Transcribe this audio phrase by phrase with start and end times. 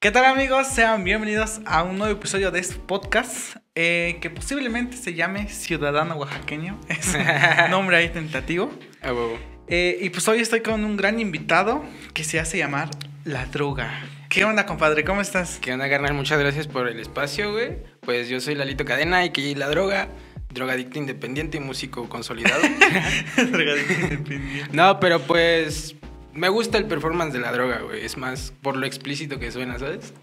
[0.00, 0.68] ¿Qué tal amigos?
[0.68, 6.14] Sean bienvenidos a un nuevo episodio de este podcast eh, que posiblemente se llame Ciudadano
[6.14, 6.78] Oaxaqueño.
[6.88, 8.70] Es un nombre ahí tentativo.
[9.02, 9.36] A huevo.
[9.66, 11.84] Eh, y pues hoy estoy con un gran invitado
[12.14, 12.90] que se hace llamar
[13.24, 14.04] La Droga.
[14.28, 15.02] ¿Qué onda, compadre?
[15.02, 15.58] ¿Cómo estás?
[15.60, 16.14] ¿Qué onda, carnal?
[16.14, 17.78] Muchas gracias por el espacio, güey.
[18.02, 20.06] Pues yo soy Lalito Cadena y que la droga,
[20.50, 22.62] drogadicto independiente y músico consolidado.
[23.36, 24.68] Drogadicto independiente.
[24.70, 25.96] no, pero pues
[26.38, 28.04] me gusta el performance de la droga, güey.
[28.04, 30.14] Es más por lo explícito que suena, ¿sabes?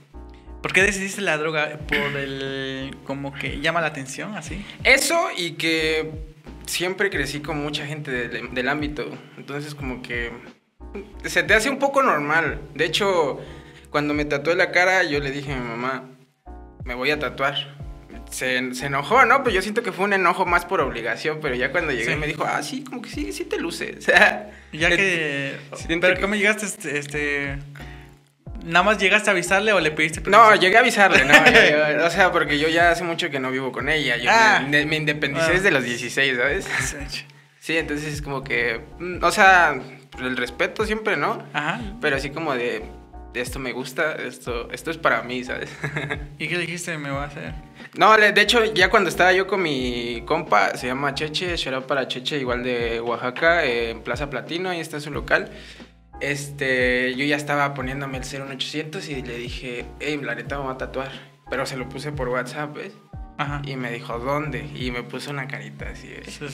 [0.61, 1.77] ¿Por qué decidiste la droga?
[1.87, 2.95] ¿Por el...
[3.03, 4.65] como que llama la atención, así?
[4.83, 6.11] Eso y que
[6.65, 9.05] siempre crecí con mucha gente del, del ámbito.
[9.37, 10.31] Entonces como que
[11.25, 12.61] se te hace un poco normal.
[12.73, 13.39] De hecho,
[13.89, 16.09] cuando me tatué la cara, yo le dije a mi mamá,
[16.83, 17.74] me voy a tatuar.
[18.29, 19.43] Se, se enojó, ¿no?
[19.43, 22.15] Pues yo siento que fue un enojo más por obligación, pero ya cuando llegué Sí.
[22.19, 23.95] me dijo, ah, sí, como que sí, sí te luce.
[23.97, 25.57] O sea, Ya eh,
[25.87, 25.97] que...
[25.99, 27.57] ¿Pero que- cómo llegaste, este, este...
[28.63, 30.55] ¿Nada más llegaste a avisarle o le pediste No, permiso?
[30.61, 31.33] llegué a avisarle, no,
[32.05, 34.17] o sea, porque yo ya hace mucho que no vivo con ella.
[34.17, 34.65] Yo Ah.
[34.67, 35.53] me, me independicé Ah.
[35.53, 36.67] desde los 16, ¿sabes?
[37.59, 37.77] Sí.
[37.77, 39.75] Entonces es como que, mm, o sea,
[40.19, 41.43] el respeto siempre, ¿no?
[41.53, 41.81] Ajá.
[41.99, 42.83] Pero así como de
[43.41, 45.69] esto me gusta, esto, esto es para mí, ¿sabes?
[46.39, 46.97] ¿Y qué dijiste?
[46.97, 47.53] Me voy a hacer.
[47.97, 51.85] no, de hecho, ya cuando estaba yo con mi compa, se llama Cheche, shout out
[51.85, 55.51] para Cheche, igual de Oaxaca, eh, en Plaza Platino, ahí está su local.
[56.21, 60.73] Este, yo ya estaba poniéndome el 01800 y le dije, hey, la neta me voy
[60.73, 61.11] a tatuar.
[61.49, 62.93] Pero se lo puse por WhatsApp, ¿ves?
[63.37, 63.61] Ajá.
[63.65, 64.65] Y me dijo, ¿dónde?
[64.75, 66.45] Y me puso una carita así, sí.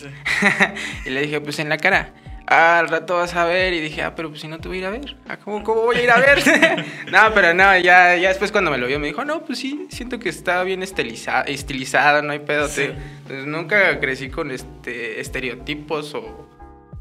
[1.05, 2.13] y le dije, pues en la cara.
[2.53, 3.71] Ah, al rato vas a ver.
[3.73, 5.15] Y dije, ah, pero pues si no te voy a ir a ver.
[5.29, 6.43] Ah, ¿cómo, cómo voy a ir a ver?
[7.11, 9.87] no, pero no, ya, ya después cuando me lo vio me dijo, no, pues sí,
[9.89, 12.67] siento que está bien estilizado, estilizado no hay pedo.
[12.67, 12.75] Sí.
[12.87, 16.49] te- Entonces nunca crecí con este estereotipos o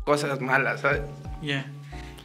[0.04, 1.02] cosas malas, ¿sabes?
[1.42, 1.66] Ya.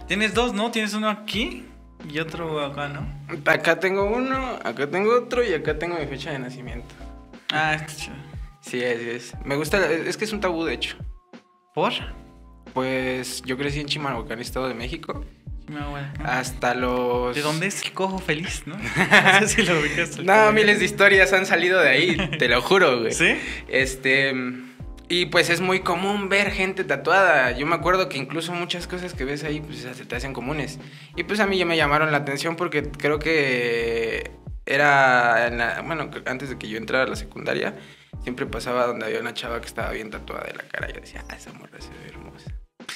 [0.07, 0.69] Tienes dos, ¿no?
[0.69, 1.65] Tienes uno aquí
[2.07, 3.07] y otro acá, ¿no?
[3.51, 6.93] Acá tengo uno, acá tengo otro y acá tengo mi fecha de nacimiento.
[7.51, 8.15] Ah, está chido.
[8.61, 9.33] Sí, así es.
[9.43, 10.95] Me gusta, es que es un tabú, de hecho.
[11.73, 11.91] ¿Por?
[12.75, 15.25] Pues yo crecí en Chimalhuacán, Estado de México.
[15.81, 16.13] Abuela.
[16.25, 17.33] Hasta los...
[17.35, 18.75] ¿De dónde es el cojo feliz, no?
[19.41, 20.19] No sé si lo ubicas.
[20.19, 23.13] No, miles de historias han salido de ahí, te lo juro, güey.
[23.13, 23.35] ¿Sí?
[23.69, 24.33] Este.
[25.07, 27.51] Y pues es muy común ver gente tatuada.
[27.51, 30.77] Yo me acuerdo que incluso muchas cosas que ves ahí pues se te hacen comunes.
[31.15, 34.31] Y pues a mí ya me llamaron la atención porque creo que
[34.65, 35.47] era.
[35.47, 37.75] en la- bueno, antes de que yo entrara a la secundaria,
[38.23, 40.89] siempre pasaba donde había una chava que estaba bien tatuada de la cara.
[40.91, 42.13] Yo decía, ah, esa morra se ve.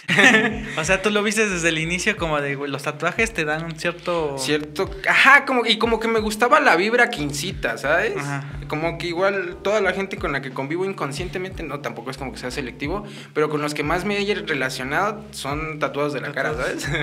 [0.77, 3.79] O sea, tú lo viste desde el inicio como de, los tatuajes te dan un
[3.79, 4.37] cierto...
[4.37, 8.15] Cierto, ajá, como, y como que me gustaba la vibra que incita, ¿sabes?
[8.17, 8.43] Ajá.
[8.67, 12.31] Como que igual toda la gente con la que convivo inconscientemente, no, tampoco es como
[12.31, 16.31] que sea selectivo, pero con los que más me he relacionado son tatuados de la
[16.31, 16.53] cara.
[16.55, 16.87] ¿sabes?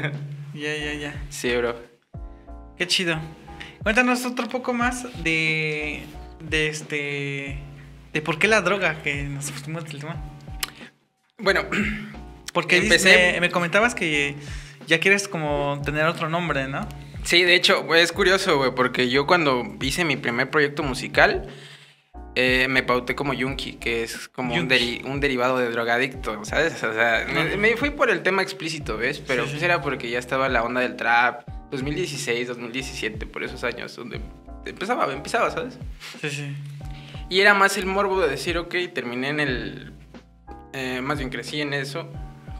[0.55, 1.23] Ya, ya, ya.
[1.29, 1.77] sí, bro.
[2.79, 3.21] Qué chido.
[3.83, 6.03] Cuéntanos otro poco más de...
[6.41, 7.59] De este...
[8.15, 10.17] De por qué la droga, que nos fuimos del tema.
[11.39, 11.67] Bueno,
[12.56, 14.34] Porque Empecé- me, me comentabas que
[14.87, 16.89] ya quieres como tener otro nombre, ¿no?
[17.22, 21.47] sí, de hecho, es curioso, güey, porque yo cuando hice mi primer proyecto musical,
[22.34, 24.75] eh, me pauté como Yunki, que es como un, Yunki.
[24.75, 26.83] deri- un derivado de drogadicto, ¿sabes?
[26.83, 27.56] O sea, me, Ajá.
[27.56, 29.19] me fui por el tema explícito, ¿ves?
[29.27, 29.50] Pero sí.
[29.50, 34.21] pues era porque ya estaba la onda del trap, 2016, 2017, por esos años, donde
[34.65, 35.78] empezaba, empezaba, ¿sabes?
[36.22, 36.56] Sí, sí.
[37.28, 39.93] Y era más el morbo de decir, ok, terminé en el...
[40.75, 42.09] eh, más bien crecí en eso,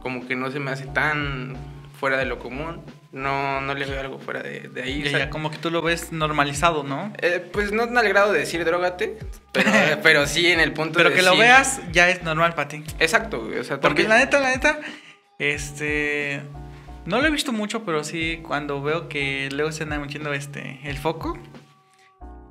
[0.07, 1.57] como que no se me hace tan
[1.99, 2.81] fuera de lo común,
[3.11, 5.01] no, no le veo algo fuera de, de ahí.
[5.03, 7.13] Ya, o sea, ya, como que tú lo ves normalizado, ¿no?
[7.21, 9.19] eh, pues no al grado de decir drogate,
[9.51, 9.69] pero,
[10.05, 12.85] pero sí en el punto Pero de que lo veas ya es normal para ti.
[13.01, 14.79] Exacto, güey, o sea, Porque también- la neta, la neta,
[15.41, 16.41] este...
[17.05, 20.79] No lo he visto mucho, pero sí cuando veo que luego se anda metiendo este,
[20.85, 21.37] el foco,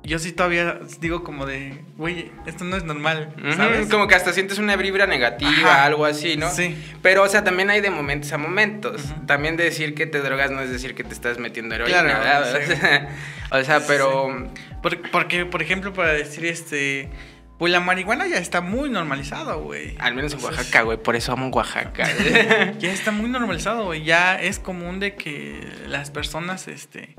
[0.06, 3.88] yo sí todavía digo como de, güey, esto no es normal, ¿sabes?
[3.88, 5.84] Como que hasta sientes una vibra negativa, Ajá.
[5.84, 6.48] algo así, ¿no?
[6.50, 6.76] Sí.
[7.02, 9.02] Pero, o sea, también hay de momentos a momentos.
[9.26, 13.08] También decir que te drogas no es decir que te estás metiendo heroína, Claro, ¿verdad?
[13.10, 13.14] sí.
[13.50, 14.48] o sea, pero...
[14.82, 17.10] Por- porque, por ejemplo, para decir este...
[17.58, 19.96] Pues la marihuana ya está muy normalizado, güey.
[19.98, 22.06] Al menos en Oaxaca, güey, por eso amo Oaxaca.
[22.78, 24.04] Ya está muy normalizado, güey.
[24.04, 27.16] Ya es común de que las personas, este,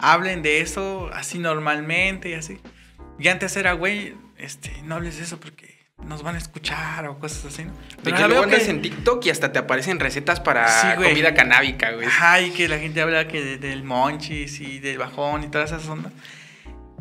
[0.00, 2.58] hablen de eso así normalmente y así.
[3.18, 7.18] Y antes era, güey, este, no hables de eso porque nos van a escuchar o
[7.18, 7.72] cosas así, ¿no?
[7.72, 11.34] De Pero que luego andas en TikTok y hasta te aparecen recetas para Sí, comida
[11.34, 12.06] canábica, güey.
[12.06, 15.70] Ajá, y que la gente habla que de- del monchis y del bajón y todas
[15.72, 16.12] esas ondas.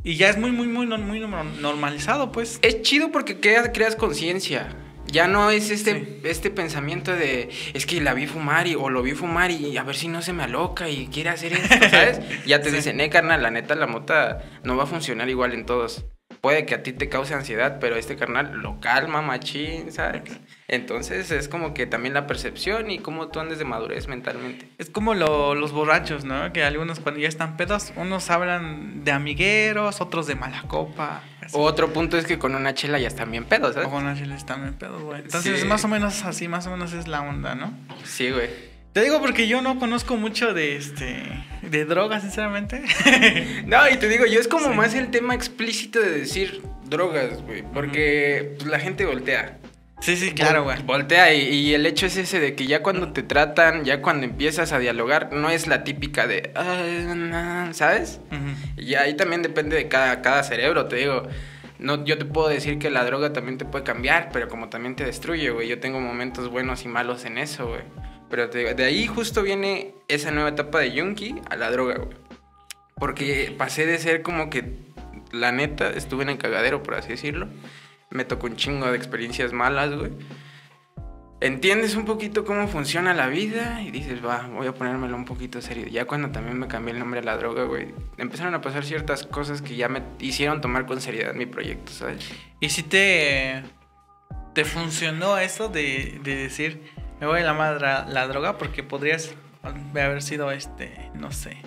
[0.03, 2.59] Y ya es muy, muy, muy, muy norm- normalizado, pues.
[2.61, 4.67] Es chido porque creas, creas conciencia.
[5.11, 6.19] Ya no es este, Sí.
[6.23, 9.83] este pensamiento de, es que la vi fumar y, o lo vi fumar y a
[9.83, 12.19] ver si no se me aloca y quiere hacer esto, ¿sabes?
[12.45, 12.75] Ya te Sí.
[12.77, 16.05] dicen, eh, carnal, la neta, la mota no va a funcionar igual en todos.
[16.41, 20.23] Puede que a ti te cause ansiedad, pero este carnal lo calma, machín, ¿sabes?
[20.69, 24.69] Entonces es como que también la percepción y cómo tú andes de madurez mentalmente.
[24.77, 26.53] Es como lo- los borrachos, ¿no?
[26.53, 31.23] Que algunos cuando ya están pedos, unos hablan de amigueros, otros de mala copa.
[31.41, 31.55] así.
[31.57, 33.87] Otro punto es que con una chela ya están bien pedos, ¿sabes?
[33.87, 35.21] O con las chelas también pedos, güey.
[35.21, 35.65] Entonces, Sí.
[35.67, 37.73] más o menos así, más o menos es la onda, ¿no?
[38.03, 38.68] Sí, güey.
[38.93, 41.23] Te digo porque yo no conozco mucho de este
[41.61, 42.81] de drogas, sinceramente.
[43.65, 44.73] No, y te digo, yo es como Sí.
[44.75, 47.63] más el tema explícito de decir drogas, güey.
[47.73, 49.57] Porque pues, la gente voltea.
[50.01, 50.77] sí, sí, claro, güey.
[50.79, 54.01] Vol- Voltea y, y el hecho es ese de que ya cuando te tratan, ya
[54.01, 56.51] cuando empiezas a dialogar, no es la típica de,
[57.73, 58.19] ¿sabes?
[58.77, 61.23] Y ahí también depende de cada, cada cerebro, te digo.
[61.77, 64.95] No, yo te puedo decir que la droga también te puede cambiar, pero como también
[64.97, 65.67] te destruye, güey.
[65.69, 67.81] Yo tengo momentos buenos y malos en eso, güey.
[68.29, 72.17] Pero de ahí justo viene esa nueva etapa de Yunki a la droga, güey.
[72.95, 74.77] Porque pasé de ser como que,
[75.31, 77.47] la neta, estuve en el cagadero, por así decirlo.
[78.11, 80.11] Me tocó un chingo de experiencias malas, güey.
[81.41, 85.61] Entiendes un poquito cómo funciona la vida y dices, va, voy a ponérmelo un poquito
[85.61, 85.87] serio.
[85.87, 89.23] Ya cuando también me cambié el nombre a la droga, güey, empezaron a pasar ciertas
[89.25, 92.29] cosas que ya me hicieron tomar con seriedad mi proyecto, ¿sabes?
[92.59, 93.63] ¿Y si te
[94.53, 96.81] te funcionó eso de, de decir
[97.19, 99.33] me voy a la madre la droga porque podrías
[99.63, 101.57] haber sido este, no sé,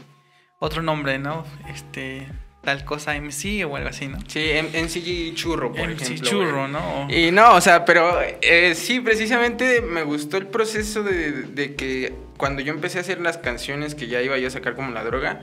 [0.59, 1.45] otro nombre, ¿no?
[1.69, 2.27] Este
[2.63, 4.19] tal cosa MC o algo así, ¿no?
[4.29, 4.53] Sí,
[4.89, 6.31] sí churro, por MC ejemplo.
[6.31, 6.69] churro.
[6.69, 7.09] ¿no?
[7.11, 12.15] Y no, o sea, pero eh, sí, precisamente me gustó el proceso de, de que
[12.37, 15.03] cuando yo empecé a hacer las canciones que ya iba yo a sacar como la
[15.03, 15.41] droga,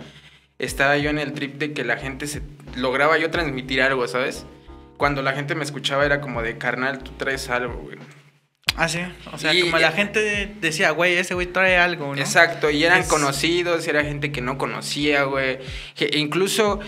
[0.59, 2.41] estaba yo en el trip de que la gente se
[2.75, 4.45] lograba yo transmitir algo, ¿sabes?
[4.97, 7.97] Cuando la gente me escuchaba era como de carnal, tú traes algo, güey.
[8.75, 8.99] Ah, sí.
[9.33, 12.21] O sea, Y- como la gente decía, güey, ese güey trae algo, ¿no?
[12.21, 15.59] Exacto, y eran Es- conocidos, era gente que no conocía, güey.
[15.95, 16.79] Que incluso,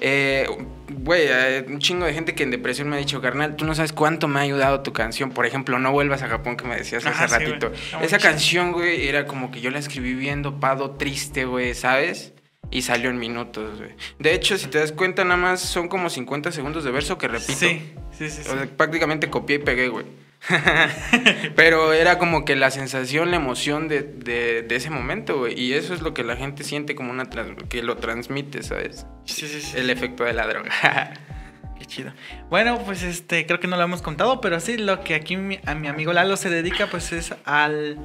[0.00, 0.46] eh,
[0.90, 3.74] güey, eh, un chingo de gente que en depresión me ha dicho, carnal, tú no
[3.74, 5.30] sabes cuánto me ha ayudado tu canción.
[5.30, 7.70] Por ejemplo, No vuelvas a Japón, que me decías Ajá, hace sí, ratito.
[7.70, 8.04] güey.
[8.04, 12.34] Esa canción, güey, era como que yo la escribí viendo Pado triste, güey, ¿sabes?
[12.70, 13.90] Y salió en minutos, güey.
[14.18, 17.28] De hecho, si te das cuenta, nada más son como 50 segundos de verso que
[17.28, 17.52] repito.
[17.58, 17.82] Sí,
[18.16, 18.42] sí, sí.
[18.44, 18.48] sí.
[18.48, 20.06] O sea, prácticamente copié y pegué, güey.
[21.56, 25.58] Pero era como que la sensación, la emoción de, de- de ese momento, güey.
[25.58, 27.30] Y eso es lo que la gente siente como una...
[27.30, 29.06] trans- que lo transmite, ¿sabes?
[29.24, 29.76] sí, sí, sí.
[29.76, 30.70] El efecto de la droga.
[31.78, 32.12] Qué chido.
[32.48, 35.60] Bueno, pues este, creo que no lo hemos contado, pero sí, lo que aquí mi-
[35.66, 37.98] a mi amigo Lalo se dedica, pues es al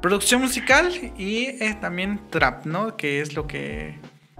[0.00, 2.96] producción musical y eh, también trap, ¿no?
[2.96, 3.94] Que es lo que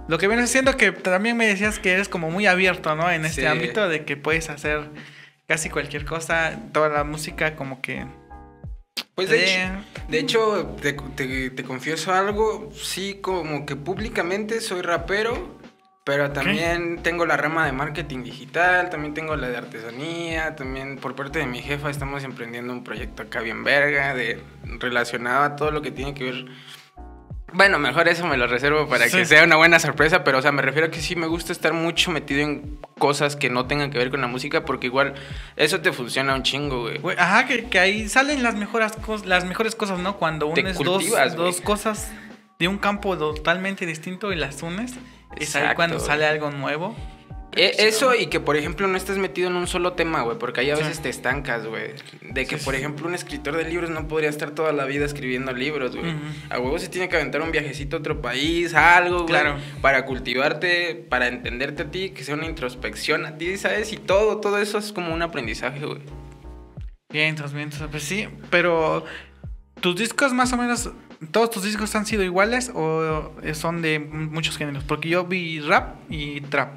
[0.09, 3.09] lo que vienes haciendo, que también me decías que eres como muy abierto, ¿no?
[3.09, 3.47] En este Sí.
[3.47, 4.91] ámbito de que puedes hacer
[5.53, 8.07] casi cualquier cosa, toda la música como que...
[9.15, 14.63] Pues de Eh, hecho, de hecho te, te- te confieso algo, sí, como que públicamente
[14.63, 15.59] soy rapero,
[16.05, 21.15] pero también tengo la rama de marketing digital, también tengo la de artesanía, también por
[21.15, 24.43] parte de mi jefa estamos emprendiendo un proyecto acá bien verga, de,
[24.79, 26.47] relacionado a todo lo que tiene que ver...
[27.53, 30.53] Bueno, mejor eso me lo reservo para que sea una buena sorpresa, pero o sea,
[30.53, 33.91] me refiero a que sí me gusta estar mucho metido en cosas que no tengan
[33.91, 35.15] que ver con la música, porque igual
[35.57, 36.99] eso te funciona un chingo, güey.
[36.99, 38.93] Güey, ajá, que, que ahí salen las mejores,
[39.25, 40.17] las mejores cosas, ¿no?
[40.17, 41.47] Cuando unes dos, cultivas, güey.
[41.47, 42.13] dos cosas
[42.59, 44.95] de un campo totalmente distinto y las unes.
[45.37, 46.97] Es ahí cuando sale algo nuevo.
[47.55, 50.61] Eh, eso y que, por ejemplo, no estés metido en un solo tema, güey, porque
[50.61, 50.83] ahí a Sí.
[50.85, 51.91] veces te estancas, güey.
[52.23, 52.81] De que, Sí, por sí.
[52.81, 56.15] ejemplo, un escritor de libros no podría estar toda la vida escribiendo libros, güey.
[56.49, 59.27] A huevo se tiene que aventar un viajecito a otro país, algo, güey.
[59.29, 59.57] Claro.
[59.83, 63.93] Para cultivarte, para entenderte a ti, que sea una introspección a ti, ¿sabes?
[63.93, 66.01] Y todo, todo eso es como un aprendizaje, güey.
[67.13, 69.05] Bien, bien, pues sí, pero
[69.81, 70.89] tus discos más o menos,
[71.31, 75.97] todos tus discos han sido iguales o son de muchos géneros, porque yo vi rap
[76.09, 76.71] y trap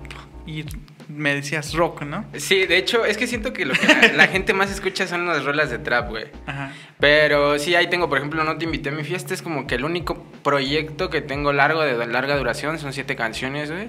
[0.45, 0.65] y
[1.07, 2.25] me decías rock, ¿no?
[2.35, 5.25] Sí, de hecho, es que siento que lo que la, la gente más escucha son
[5.27, 6.25] las rolas de trap, güey.
[6.45, 6.73] Ajá.
[6.99, 9.33] Pero sí, ahí tengo, por ejemplo, No te invité a mi fiesta.
[9.33, 13.71] Es como que el único proyecto que tengo largo, de larga duración, son siete canciones,
[13.71, 13.87] güey.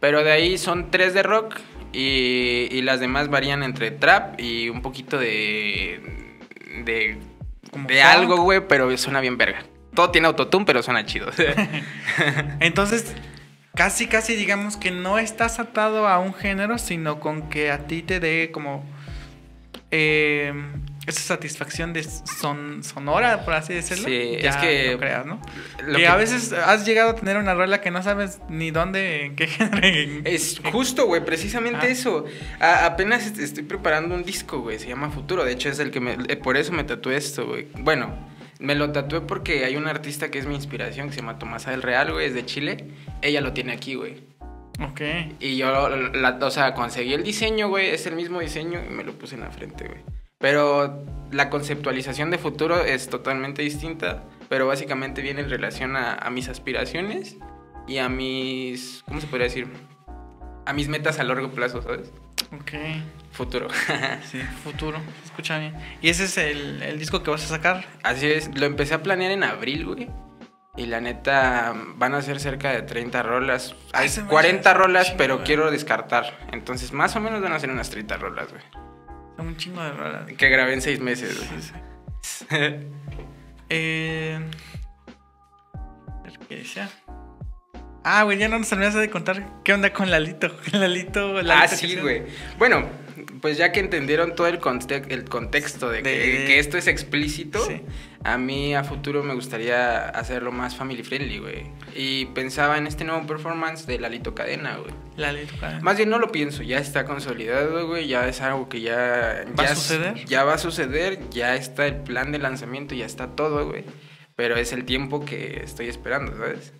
[0.00, 1.56] Pero de ahí son tres de rock
[1.92, 6.38] y, y las demás varían entre trap y un poquito de...
[6.84, 7.18] de,
[7.70, 9.64] Como de algo, güey, pero suena bien verga.
[9.94, 11.30] Todo tiene autotune, pero suena chido.
[12.60, 13.14] Entonces,
[13.76, 18.02] casi, casi digamos que no estás atado a un género, sino con que a ti
[18.02, 18.84] te dé como...
[19.92, 20.52] eh,
[21.06, 24.08] esa satisfacción de son, sonora, por así decirlo.
[24.08, 25.40] Sí, ya es que lo creas, ¿no?
[25.86, 28.72] Lo y que- a veces has llegado a tener una rola que no sabes ni
[28.72, 30.22] dónde, en qué género.
[30.24, 31.90] Es justo, güey, precisamente Ah.
[31.90, 32.24] eso.
[32.58, 35.44] A- apenas est- estoy preparando un disco, güey, se llama Futuro.
[35.44, 36.16] De hecho, es el que me.
[36.26, 37.68] eh, por eso me tatué esto, güey.
[37.78, 38.12] Bueno,
[38.58, 41.70] me lo tatué porque hay un artista que es mi inspiración, que se llama Tomasa
[41.70, 42.84] del Real, güey, es de Chile.
[43.22, 44.22] Ella lo tiene aquí, güey.
[44.80, 45.00] Ok.
[45.40, 49.04] Y yo, la- o sea, conseguí el diseño, güey, es el mismo diseño y me
[49.04, 50.00] lo puse en la frente, güey.
[50.38, 56.30] Pero la conceptualización de futuro es totalmente distinta, pero básicamente viene en relación a, a
[56.30, 57.36] mis aspiraciones
[57.88, 59.66] y a mis, ¿cómo se podría decir?
[60.66, 62.10] A mis metas a largo plazo, ¿sabes?
[62.52, 62.72] Ok.
[63.32, 63.68] Futuro.
[64.30, 64.98] Sí, futuro.
[65.24, 65.74] Escucha bien.
[66.02, 67.84] ¿Y ese es el, el disco que vas a sacar?
[68.02, 70.08] Así es, lo empecé a planear en abril, güey.
[70.76, 73.74] Y la neta, van a ser cerca de 30 rolas.
[73.92, 75.46] Ay, Hay se me 40 hace un rolas, chingo, pero güey.
[75.46, 76.38] quiero descartar.
[76.52, 78.62] Entonces, más o menos van a ser unas 30 rolas, güey.
[79.36, 80.26] Son un chingo de rolas.
[80.32, 81.62] Que grabé en 6 meses, Sí, güey.
[82.20, 82.86] sí.
[83.68, 84.38] Eh,
[85.74, 86.88] a ver, ¿Qué decía?
[88.08, 90.48] Ah, güey, ya no nos terminaste de contar qué onda con Lalito.
[90.72, 92.22] Lalito, Lalito Ah, sí, güey.
[92.56, 92.88] Bueno,
[93.40, 96.86] pues ya que entendieron todo el, conte- el contexto de, que, De- que esto es
[96.86, 97.82] explícito, Sí.
[98.22, 101.64] a mí a futuro me gustaría hacerlo más family friendly, güey.
[101.96, 104.94] Y pensaba en este nuevo performance de Lalito Cadena, güey.
[105.16, 105.80] Lalito, cara.
[105.80, 109.44] Más bien no lo pienso, ya está consolidado, güey, ya es algo que ya...
[109.58, 110.24] ¿Va a suceder?
[110.26, 113.82] Ya va a suceder, ya está el plan de lanzamiento, ya está todo, güey.
[114.36, 116.72] Pero es el tiempo que estoy esperando, ¿sabes?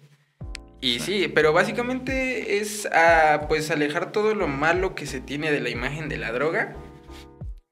[0.86, 5.60] Y sí, pero básicamente es ah, pues alejar todo lo malo que se tiene de
[5.60, 6.76] la imagen de la droga.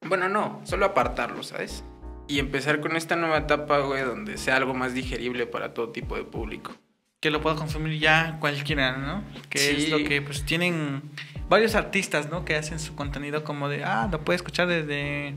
[0.07, 1.85] Bueno, no, solo apartarlo, ¿sabes?
[2.27, 6.17] Y empezar con esta nueva etapa, güey, donde sea algo más digerible para todo tipo
[6.17, 6.73] de público.
[7.21, 9.23] Que lo pueda consumir ya cualquiera, ¿no?
[9.49, 9.75] Que Sí.
[9.85, 11.03] es lo que pues tienen
[11.49, 12.45] varios artistas, ¿no?
[12.45, 15.35] Que hacen su contenido como de, ah, lo puede escuchar desde,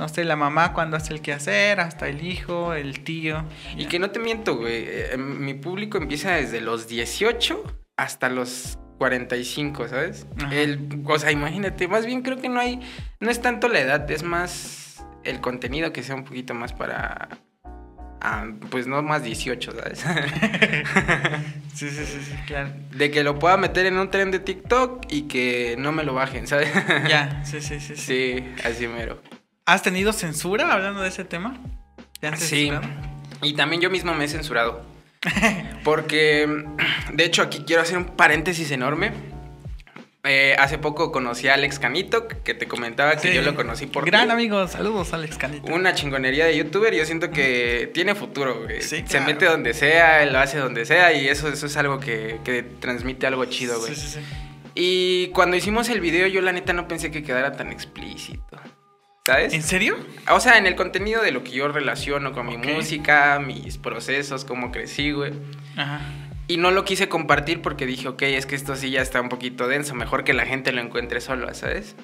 [0.00, 3.44] no sé, la mamá cuando hace el quehacer, hasta el hijo, el tío.
[3.76, 3.88] Y ya.
[3.90, 4.84] que no te miento, güey.
[4.88, 7.62] eh, mi público empieza desde los 18
[7.98, 10.26] hasta los 45, ¿sabes?
[10.38, 10.54] Ajá.
[10.54, 12.80] El, o sea, imagínate, más bien creo que no hay,
[13.20, 17.28] no es tanto la edad, es más el contenido que sea un poquito más para,
[18.22, 20.04] ah, pues no más 18, ¿sabes?
[21.74, 22.70] Sí, sí, sí, sí, claro.
[22.90, 26.14] De que lo pueda meter en un tren de TikTok y que no me lo
[26.14, 26.68] bajen, ¿sabes?
[27.08, 28.42] Ya, sí, sí, sí, sí.
[28.42, 29.22] Sí, así mero.
[29.70, 31.56] ¿Has tenido censura hablando de ese tema?
[32.18, 32.70] ¿Te han Sí.
[33.42, 34.84] Y también yo mismo me he censurado.
[35.84, 36.64] Porque,
[37.12, 39.12] de hecho, aquí quiero hacer un paréntesis enorme.
[40.24, 43.34] Eh, hace poco conocí a Alex Canito, que te comentaba que Sí.
[43.34, 44.32] yo lo conocí por Gran ti.
[44.32, 45.72] amigo, saludos Alex Canito.
[45.72, 48.82] Una chingonería de youtuber, yo siento que tiene futuro, güey.
[48.82, 49.26] Sí, Se claro.
[49.26, 53.26] mete donde sea, lo hace donde sea, y eso, eso es algo que, que transmite
[53.26, 53.94] algo chido, güey.
[53.94, 54.20] Sí, sí, sí.
[54.74, 58.59] Y cuando hicimos el video, yo la neta no pensé que quedara tan explícito.
[59.38, 59.96] ¿En serio?
[60.30, 64.44] O sea, en el contenido de lo que yo relaciono con mi música, mis procesos,
[64.44, 65.32] cómo crecí, güey.
[65.76, 66.00] Ajá.
[66.48, 69.28] Y no lo quise compartir porque dije, ok, es que esto sí ya está un
[69.28, 71.94] poquito denso, mejor que la gente lo encuentre solo, ¿sabes?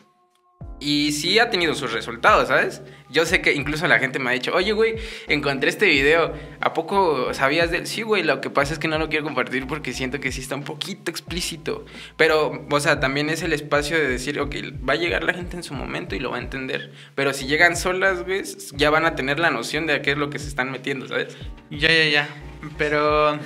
[0.79, 2.83] Y sí ha tenido sus resultados, ¿sabes?
[3.09, 4.97] Yo sé que incluso la gente me ha dicho, oye, güey,
[5.27, 7.87] encontré este video, ¿a poco sabías de él?
[7.87, 10.43] Sí, güey, lo que pasa es que no lo quiero compartir porque siento que sí
[10.43, 11.87] está un poquito explícito.
[12.19, 14.55] Pero, o sea, también es el espacio de decir, ok,
[14.87, 16.93] va a llegar la gente en su momento y lo va a entender.
[17.15, 18.43] Pero si llegan solas, güey,
[18.75, 21.39] ya van a tener la noción de qué es lo que se están metiendo, ¿sabes?
[21.71, 22.29] Ya, ya, ya.
[22.77, 23.39] Pero.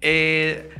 [0.00, 0.77] eh,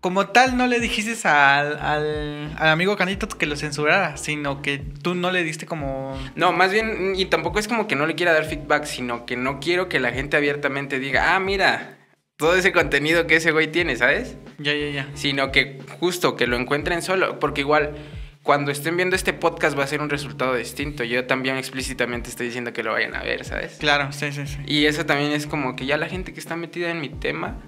[0.00, 4.78] como tal, no le dijiste al, al, al amigo Canito que lo censurara, sino que
[4.78, 6.16] tú no le diste como.
[6.36, 9.36] No, más bien, y tampoco es como que no le quiera dar feedback, sino que
[9.36, 11.98] no quiero que la gente abiertamente diga, ah, mira,
[12.36, 14.36] todo ese contenido que ese güey tiene, ¿sabes?
[14.58, 15.08] Ya, ya, ya.
[15.14, 17.96] Sino que justo que lo encuentren solo, porque igual
[18.44, 21.02] cuando estén viendo este podcast va a ser un resultado distinto.
[21.02, 23.76] Yo también explícitamente estoy diciendo que lo vayan a ver, ¿sabes?
[23.78, 24.58] Claro, sí, sí, sí.
[24.66, 27.58] Y eso también es como que ya la gente que está metida en mi tema,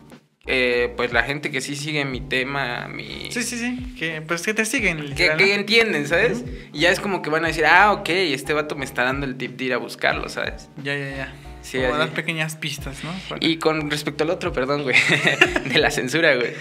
[0.53, 3.29] eh, pues la gente que sí sigue mi tema, mi...
[3.31, 3.95] Sí, sí, sí.
[3.99, 4.99] Que, pues que te siguen.
[4.99, 5.53] Que, literal, que ¿no?
[5.53, 6.45] entienden, ¿sabes?
[6.73, 9.27] Y ya es como que van a decir, ah, ok, este vato me está dando
[9.27, 10.69] el tip de ir a buscarlo, ¿sabes?
[10.83, 11.33] Ya, ya, ya.
[11.63, 13.13] Sí, como dar pequeñas pistas, ¿no?
[13.29, 14.97] Para- Y con respecto al otro, perdón, güey,
[15.67, 16.53] de la censura, güey.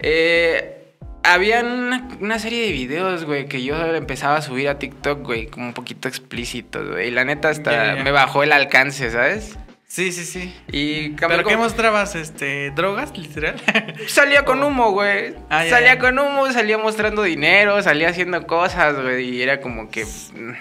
[0.00, 0.76] Eh,
[1.22, 5.46] había una, una serie de videos, güey, que yo empezaba a subir a TikTok, güey,
[5.46, 7.08] como un poquito explícitos, güey.
[7.08, 9.56] Y la neta hasta me bajó el alcance, ¿sabes?
[9.92, 10.54] Sí, sí, sí.
[10.70, 12.14] Y ¿Pero qué como- mostrabas?
[12.14, 13.56] Este, ¿Drogas, literal?
[14.06, 15.34] Salía con humo, güey.
[15.48, 15.98] Ah, ya, salía ya.
[15.98, 19.28] con humo, salía mostrando dinero, salía haciendo cosas, güey.
[19.30, 20.04] Y era como que...
[20.04, 20.52] mm,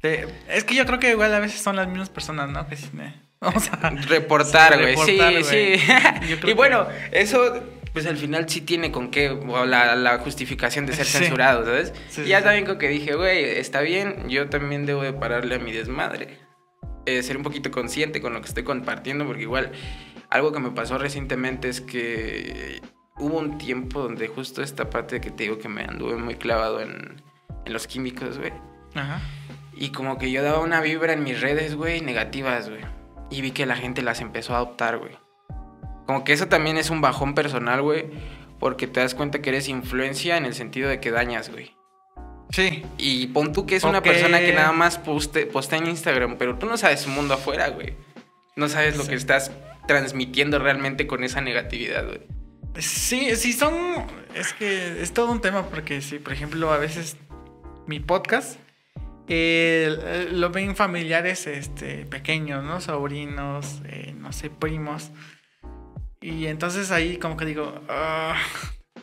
[0.00, 2.68] Te- es que yo creo que igual a veces son las mismas personas, ¿no?
[2.68, 3.90] Que sí, me- Vamos a...
[3.90, 4.96] Reportar, güey.
[4.98, 6.46] Sí, reportar, sí.
[6.46, 7.60] Y bueno, que- eso
[7.92, 11.18] pues al final sí tiene con qué, o la, la justificación de ser Sí.
[11.18, 11.92] censurado, ¿sabes?
[12.08, 12.44] Sí, y ya sí.
[12.44, 16.46] también con que dije, güey, está bien, yo también debo de pararle a mi desmadre.
[17.08, 19.72] Eh, ser un poquito consciente con lo que estoy compartiendo, porque igual
[20.28, 22.82] algo que me pasó recientemente es que
[23.16, 26.82] hubo un tiempo donde justo esta parte que te digo que me anduve muy clavado
[26.82, 27.22] en,
[27.64, 28.52] en los químicos, güey.
[28.94, 29.22] Ajá.
[29.74, 32.82] Y como que yo daba una vibra en mis redes, güey, negativas, güey.
[33.30, 35.16] Y vi que la gente las empezó a adoptar, güey.
[36.06, 38.10] Como que eso también es un bajón personal, güey.
[38.60, 41.77] Porque te das cuenta que eres influencia en el sentido de que dañas, güey.
[42.50, 42.82] Sí.
[42.96, 46.56] Y pon tú que es una persona que nada más poste, postea en Instagram, pero
[46.56, 47.94] tú no sabes su mundo afuera, güey.
[48.56, 49.10] No sabes lo Sí.
[49.10, 49.52] que estás
[49.86, 52.20] transmitiendo realmente con esa negatividad, güey.
[52.78, 53.74] Sí, sí son.
[54.34, 57.16] Es que es todo un tema porque sí, por ejemplo, a veces
[57.86, 58.58] mi podcast
[59.30, 62.80] eh, lo ven familiares este, pequeños, ¿no?
[62.80, 65.10] Sobrinos, eh, no sé, primos.
[66.20, 68.36] Y entonces ahí como que digo, "Ah",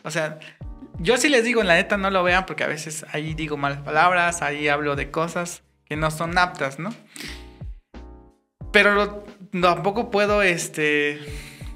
[0.02, 0.38] o sea,
[0.98, 3.80] yo sí les digo, la neta no lo vean porque a veces ahí digo malas
[3.80, 6.94] palabras, ahí hablo de cosas que no son aptas, ¿no?
[8.72, 9.24] Pero lo-
[9.60, 11.18] tampoco puedo, este,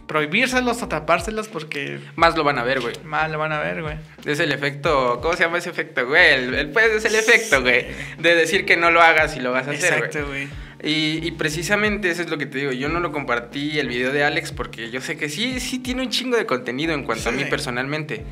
[0.06, 2.94] prohibírselos o tapárselos porque Más lo van a ver, güey.
[3.04, 3.96] mal lo van a ver, güey.
[4.24, 6.34] Es el efecto, ¿cómo se llama ese efecto, güey?
[6.34, 7.86] El, el- pues es el efecto, güey.
[8.18, 10.04] De decir que no lo hagas y lo vas a hacer, güey.
[10.06, 10.48] Exacto, güey.
[10.82, 12.72] Y, y precisamente eso es lo que te digo.
[12.72, 16.02] Yo no lo compartí el video de Alex porque yo sé que sí, sí tiene
[16.02, 18.24] un chingo de contenido en cuanto a mí personalmente.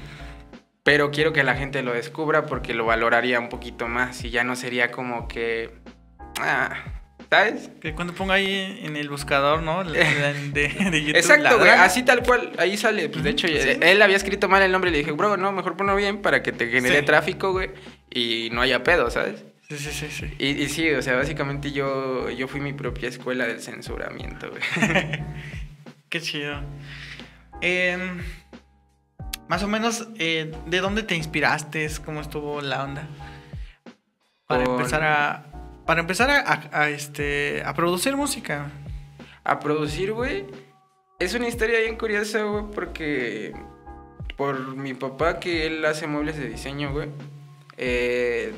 [0.91, 4.43] Pero quiero que la gente lo descubra porque lo valoraría un poquito más y ya
[4.43, 5.71] no sería como que...
[6.41, 6.71] Ah,
[7.29, 7.69] ¿Sabes?
[7.83, 9.85] Que cuando ponga ahí en el buscador, ¿no?
[9.85, 10.69] La- la- De, de
[11.03, 11.17] YouTube.
[11.17, 11.69] Exacto, güey.
[11.71, 12.53] Así tal cual.
[12.59, 13.11] Ahí sale.
[13.11, 13.55] Pues de hecho, Sí.
[13.83, 16.43] él había escrito mal el nombre y le dije, bro, no, mejor ponlo bien para
[16.43, 17.05] que te genere Sí.
[17.05, 17.69] tráfico, güey.
[18.11, 19.45] Y no haya pedo, ¿sabes?
[19.69, 20.35] Sí, sí, sí, sí.
[20.39, 24.63] Y, y sí, o sea, básicamente yo, yo fui mi propia escuela del censuramiento, güey.
[26.09, 26.63] Qué chido.
[27.61, 28.23] Em,
[29.49, 31.89] más o menos, eh, ¿de dónde te inspiraste?
[32.05, 33.07] ¿Cómo estuvo la onda?
[34.47, 35.45] Para empezar a.
[35.87, 38.71] Para empezar a, a- a, este, a producir música.
[39.45, 40.45] A producir, güey.
[41.19, 43.55] Es una historia bien curiosa, güey, porque
[44.37, 47.09] por mi papá, que él hace muebles de diseño, güey.
[47.77, 48.53] eh,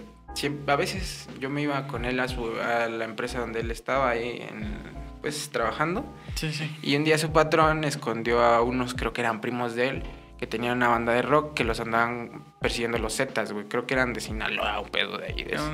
[0.68, 4.10] a veces yo me iba con él a, su, a la empresa donde él estaba
[4.10, 4.78] ahí, en,
[5.22, 6.04] pues trabajando.
[6.34, 6.70] Sí, sí.
[6.82, 10.02] Y un día su patrón escondió a unos, creo que eran primos de él,
[10.40, 13.66] que tenían una banda de rock que los andaban persiguiendo los Zetas, güey.
[13.66, 15.44] Creo que eran de Sinaloa, un pedo de ahí.
[15.44, 15.70] de eso.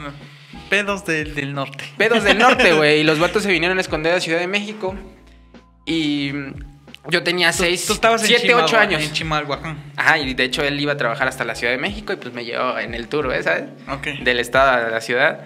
[0.69, 1.85] Pedos del, del norte.
[1.97, 3.01] Pedos del norte, güey.
[3.01, 4.95] Y los vatos se vinieron a esconder a Ciudad de México.
[5.85, 6.33] Y
[7.09, 9.03] yo tenía Tú- seis, Tú estabas en siete, Chimalhua- ocho años.
[9.03, 9.13] En.
[9.97, 12.35] Ajá, y de hecho él iba a trabajar hasta la Ciudad de México y pues
[12.35, 13.45] me llevó en el tour, ¿ves?
[13.45, 13.65] ¿sabes?
[13.89, 14.25] Ok.
[14.25, 15.45] Del estado a la ciudad.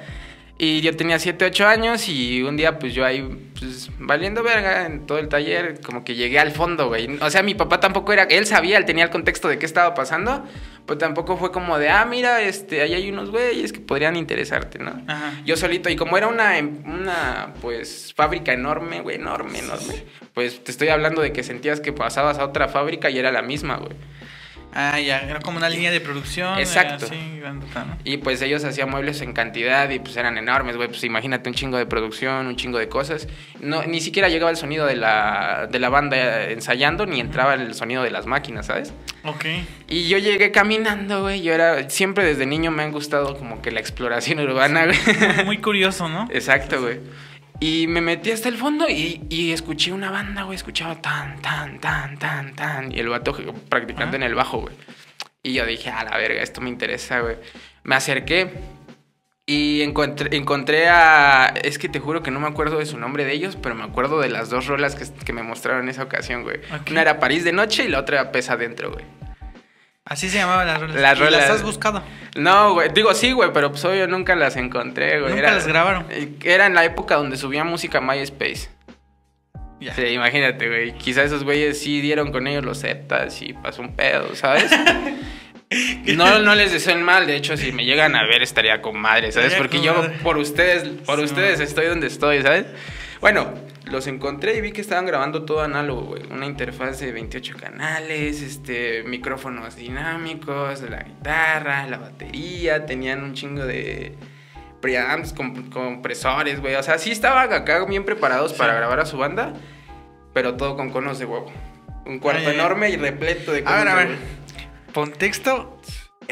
[0.62, 3.22] Y yo tenía 7, 8 años y un día pues yo ahí,
[3.58, 7.16] pues valiendo verga en todo el taller, como que llegué al fondo, güey.
[7.22, 9.94] O sea, mi papá tampoco era, él sabía, él tenía el contexto de qué estaba
[9.94, 10.44] pasando,
[10.84, 14.78] pues tampoco fue como de, ah, mira, este, ahí hay unos güeyes que podrían interesarte,
[14.78, 15.02] ¿no?
[15.06, 15.32] Ajá.
[15.46, 20.62] Yo solito, y como era una, em- una pues, fábrica enorme, güey, enorme, enorme, pues
[20.62, 23.76] te estoy hablando de que sentías que pasabas a otra fábrica y era la misma,
[23.78, 23.96] güey.
[24.74, 25.18] Ah, ya.
[25.20, 26.58] Era como una línea de producción.
[26.58, 27.06] eh, Exacto.
[27.06, 27.96] Así, grandota, ¿no?
[28.04, 30.88] Y pues ellos hacían muebles en cantidad y pues eran enormes, güey.
[30.88, 33.26] Pues imagínate un chingo de producción, un chingo de cosas.
[33.60, 37.74] No, ni siquiera llegaba el sonido de la, de la banda ensayando, ni entraba el
[37.74, 38.92] sonido de las máquinas, ¿sabes?
[39.24, 39.44] Ok.
[39.88, 41.42] Y yo llegué caminando, güey.
[41.42, 44.98] Yo era, siempre desde niño me han gustado como que la exploración urbana, güey.
[45.36, 46.28] Muy, muy curioso, ¿no?
[46.32, 47.00] Exacto, güey.
[47.60, 50.56] Y me metí hasta el fondo y, y escuché una banda, güey.
[50.56, 52.90] Escuchaba tan, tan, tan, tan, tan.
[52.90, 53.34] Y el vato
[53.68, 54.16] practicando Ajá.
[54.16, 54.74] en el bajo, güey.
[55.42, 57.36] Y yo dije, a la verga, esto me interesa, güey.
[57.84, 58.50] Me acerqué
[59.46, 61.52] y encontré, encontré a...
[61.62, 63.84] Es que te juro que no me acuerdo de su nombre de ellos, pero me
[63.84, 66.60] acuerdo de las dos rolas que, que me mostraron en esa ocasión, güey.
[66.90, 69.04] Una era París de noche y la otra era Pesa Adentro, güey.
[70.10, 70.96] Así se llamaban las rolas.
[70.96, 72.02] Las ¿Y rolas- las has buscado?
[72.36, 72.90] No, güey.
[72.92, 75.32] Digo, sí, güey, pero pues obvio nunca las encontré, güey.
[75.34, 76.04] Nunca las grabaron.
[76.44, 78.68] Era en la época donde subía música MySpace.
[79.80, 79.94] Ya.
[79.94, 80.92] Sí, imagínate, güey.
[80.98, 84.70] Quizá esos güeyes sí dieron con ellos los Zetas y pasó un pedo, ¿sabes?
[86.16, 88.98] No, no les deseo el mal, de hecho, si me llegan a ver estaría con
[88.98, 89.54] madre, ¿sabes?
[89.54, 89.94] Porque yo
[90.24, 92.66] por ustedes, por Sí, ustedes estoy donde estoy, ¿sabes?
[93.20, 93.54] Bueno,
[93.90, 96.22] los encontré y vi que estaban grabando todo análogo, güey.
[96.30, 103.64] Una interfaz de 28 canales, este, micrófonos dinámicos, la guitarra, la batería, tenían un chingo
[103.66, 104.14] de
[104.80, 106.74] preamps, comp- compresores, güey.
[106.76, 109.52] O sea, sí estaban acá bien preparados para grabar a su banda,
[110.32, 111.52] pero todo con conos de huevo.
[112.06, 114.16] Un cuarto Ay, enorme y repleto de A conos ver, a ver.
[114.94, 115.78] Contexto.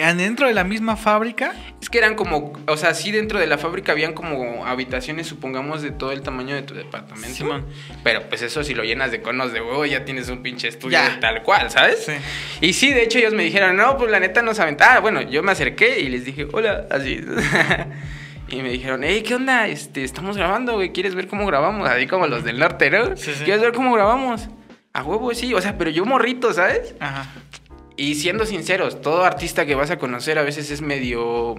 [0.02, 1.52] Adentro de la misma fábrica.
[1.80, 5.82] Es que eran como, o sea, sí dentro de la fábrica habían como habitaciones, supongamos,
[5.82, 7.34] de todo el tamaño de tu departamento.
[7.36, 7.66] Simón.
[8.04, 10.98] Pero pues eso si lo llenas de conos de huevo ya tienes un pinche estudio
[10.98, 11.18] Ya.
[11.20, 12.04] tal cual, ¿sabes?
[12.04, 12.12] Sí.
[12.60, 14.94] Y sí, de hecho ellos me dijeron, no, pues la neta nos aventaba.
[14.96, 17.20] Ah, bueno, yo me acerqué y les dije, hola, así.
[18.48, 19.68] y me dijeron, hey, ¿qué onda?
[19.68, 21.88] Este, estamos grabando, güey, ¿quieres ver cómo grabamos?
[21.88, 23.16] Así como los del norte, ¿no?
[23.16, 23.44] Sí, sí.
[23.44, 24.48] ¿Quieres ver cómo grabamos?
[24.94, 26.94] A huevo, sí, o sea, pero yo morrito, ¿sabes?
[26.98, 27.26] Ajá.
[27.98, 31.56] Y siendo sinceros, todo artista que vas a conocer a veces es medio,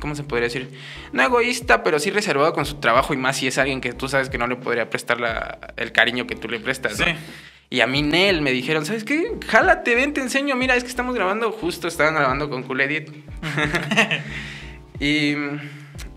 [0.00, 0.70] ¿cómo se podría decir?
[1.12, 4.08] No egoísta, pero sí reservado con su trabajo y más si es alguien que tú
[4.08, 7.06] sabes que no le podría prestar la- el cariño que tú le prestas, ¿no?
[7.06, 7.12] Sí.
[7.70, 9.32] Y a mí, Nel, me dijeron, ¿sabes qué?
[9.48, 10.54] Jálate, ven, te enseño.
[10.56, 13.10] Mira, es que estamos grabando, justo estaban grabando con Cool Edit.
[15.00, 15.34] y,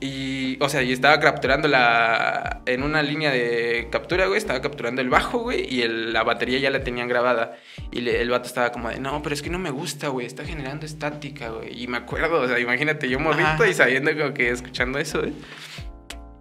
[0.02, 2.62] y, o sea, y estaba capturando la...
[2.66, 6.60] En una línea de captura, güey, estaba capturando el bajo, güey, y el- la batería
[6.60, 7.56] ya la tenían grabada.
[7.92, 10.26] Y le- el vato estaba como de, no, pero es que no me gusta, güey,
[10.28, 11.82] está generando estática, güey.
[11.84, 15.34] Y me acuerdo, o sea, imagínate, yo morrito y sabiendo como que escuchando eso, güey.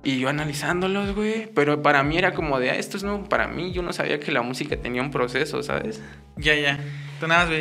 [0.05, 1.49] Y yo analizándolos, güey.
[1.55, 3.73] Pero para mí era como de, ah, esto es nuevo para mí.
[3.73, 6.03] Yo no sabía que la música tenía un proceso, ¿sabes?
[6.37, 6.81] Ya, ya.
[7.23, 7.55] Tú nada más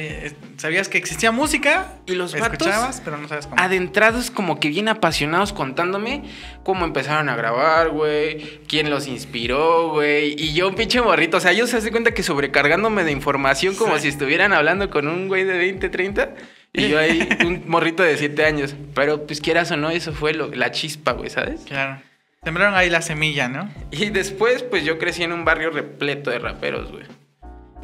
[0.57, 1.93] sabías que existía música.
[2.07, 3.61] Y los vatos escuchabas, pero no sabes cómo.
[3.61, 6.23] Adentrados como que bien apasionados contándome
[6.63, 8.61] cómo empezaron a grabar, güey.
[8.67, 10.33] Quién los inspiró, güey.
[10.35, 11.37] Y yo un pinche morrito.
[11.37, 14.01] O sea, ellos se hacen cuenta que sobrecargándome de información como Sí.
[14.01, 16.33] si estuvieran hablando con un güey de 20, 30.
[16.73, 18.73] Y yo ahí, un morrito de 7 años.
[18.95, 21.61] Pero pues quieras o no, eso fue lo- la chispa, güey, ¿sabes?
[21.67, 22.01] Claro.
[22.43, 23.69] Sembraron ahí la semilla, ¿no?
[23.91, 27.03] Y después, pues yo crecí en un barrio repleto de raperos, güey.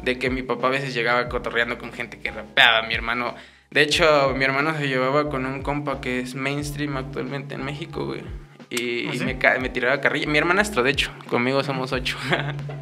[0.08, 3.34] De que mi papá a veces llegaba cotorreando con gente que rapeaba, mi hermano.
[3.70, 8.06] De hecho, mi hermano se llevaba con un compa que es mainstream actualmente en México,
[8.06, 8.22] güey.
[8.70, 10.26] Y, ¿Ah, y me tiraba carrilla.
[10.26, 12.16] Mi hermanastro, de hecho, conmigo somos ocho.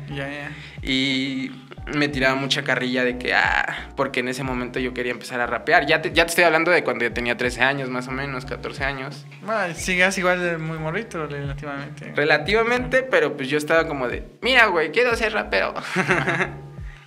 [0.09, 0.53] Ya, ya.
[0.83, 1.51] y
[1.93, 5.47] me tiraba mucha carrilla de que, ah, porque en ese momento yo quería empezar a
[5.47, 5.85] rapear.
[5.85, 8.45] Ya te, ya te estoy hablando de cuando yo tenía 13 años, más o menos,
[8.45, 9.27] 14 años.
[9.43, 12.13] Bueno, sigas igual de muy morrito relativamente.
[12.15, 15.75] Relativamente, pero pues yo estaba como de, mira, güey, quiero ser rapero.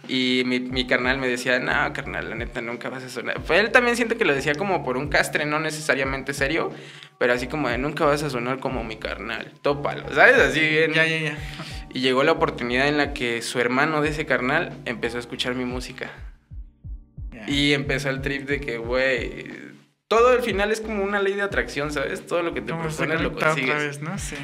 [0.10, 3.40] y mi, mi carnal me decía, no, carnal, la neta nunca vas a sonar.
[3.42, 6.72] Pues él también siento que lo decía como por un castre, no necesariamente serio,
[7.20, 10.38] pero así como de, nunca vas a sonar como mi carnal, tópalo, ¿sabes?
[10.40, 10.94] Así bien.
[10.94, 11.38] Ya, ya, ya.
[11.94, 15.54] Y llegó la oportunidad en la que su hermano de ese carnal empezó a escuchar
[15.54, 16.10] mi música.
[17.32, 17.48] Ya.
[17.48, 19.48] Y empezó el trip de que, güey,
[20.08, 22.26] todo al final es como una ley de atracción, ¿sabes?
[22.26, 23.78] Todo lo que te propones lo conectar otra consigues.
[23.78, 24.18] vez, ¿no?
[24.18, 24.36] Sí.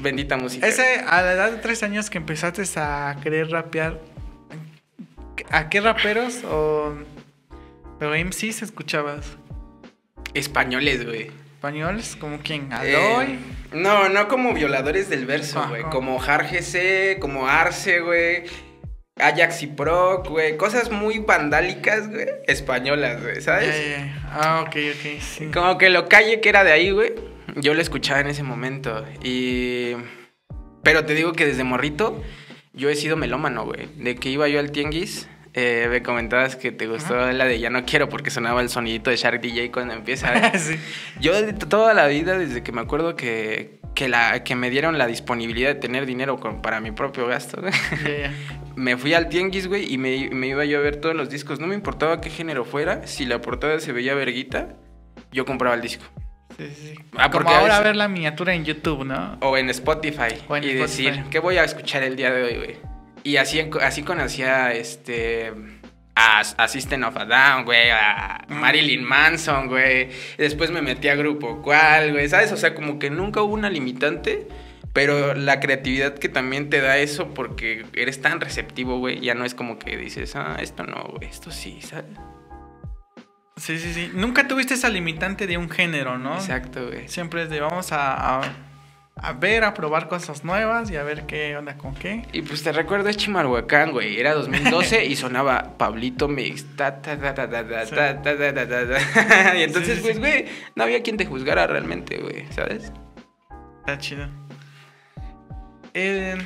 [0.00, 0.66] Bendita música.
[0.66, 4.00] Ese, a la edad de tres años que empezaste a querer rapear,
[5.50, 6.94] ¿a qué raperos o,
[8.00, 9.36] o MCs escuchabas?
[10.34, 11.30] Españoles, güey.
[11.54, 12.16] ¿Españoles?
[12.18, 12.70] ¿Como quién?
[12.82, 13.38] Eh, ¿Aloy?
[13.72, 15.82] no, no como violadores del verso, güey.
[15.84, 18.44] Como Jar GC, como Arce, güey.
[19.16, 20.56] Ajax y Proc, güey.
[20.56, 22.26] Cosas muy vandálicas, güey.
[22.46, 23.74] Españolas, güey, ¿sabes?
[23.90, 24.28] ya.
[24.32, 25.50] Ah, ok, ok, sí.
[25.52, 27.12] Como que lo calle que era de ahí, güey.
[27.56, 29.04] Yo lo escuchaba en ese momento.
[29.22, 29.92] Y.
[30.82, 32.22] Pero te digo que desde morrito,
[32.74, 33.88] yo he sido melómano, güey.
[33.96, 35.28] De que iba yo al tianguis.
[35.54, 39.10] eh, me comentabas que te gustó la de Ya no quiero porque sonaba el sonidito
[39.10, 40.34] de Shark DJ cuando empieza.
[40.34, 40.52] ¿eh?
[40.58, 40.76] sí.
[41.20, 45.06] Yo toda la vida, desde que me acuerdo que, que, la, que me dieron la
[45.06, 47.60] disponibilidad de tener dinero con- para mi propio gasto,
[48.76, 51.60] me fui al tianguis, güey, y me, me iba yo a ver todos los discos.
[51.60, 54.74] No me importaba qué género fuera, si la portada se veía verguita,
[55.32, 56.04] yo compraba el disco.
[56.56, 56.94] Sí, sí.
[57.16, 59.38] Ah, Como porque a ahora veces- ver la miniatura en YouTube, ¿no?
[59.40, 60.34] O en Spotify.
[60.48, 60.80] O en y Spotify.
[61.10, 62.76] decir, ¿qué voy a escuchar el día de hoy, güey?
[63.24, 65.52] Y así, así conocía este.
[66.14, 68.54] A, a System of a Down, güey, a Mm.
[68.54, 70.10] Marilyn Manson, güey.
[70.36, 72.52] Después me metí a Grupo Cual, güey, ¿sabes?
[72.52, 74.46] O sea, como que nunca hubo una limitante,
[74.92, 79.46] pero la creatividad que también te da eso, porque eres tan receptivo, güey, ya no
[79.46, 82.04] es como que dices, ah, esto no, güey, esto sí, ¿sabes?
[83.56, 84.10] Sí, sí, sí.
[84.14, 86.34] Nunca tuviste esa limitante de un género, ¿no?
[86.34, 87.08] Exacto, güey.
[87.08, 88.42] Siempre es de vamos a, a,
[89.16, 92.26] a ver, a probar cosas nuevas y a ver qué onda con qué.
[92.32, 94.18] Y pues te recuerdo es Chimalhuacán, güey.
[94.18, 96.64] Era 2012 y sonaba Pablito Mix.
[99.56, 102.90] Y entonces, pues, güey, no había quien te juzgara realmente, güey, ¿sabes?
[103.80, 104.28] Está chido.
[105.94, 106.36] Eh,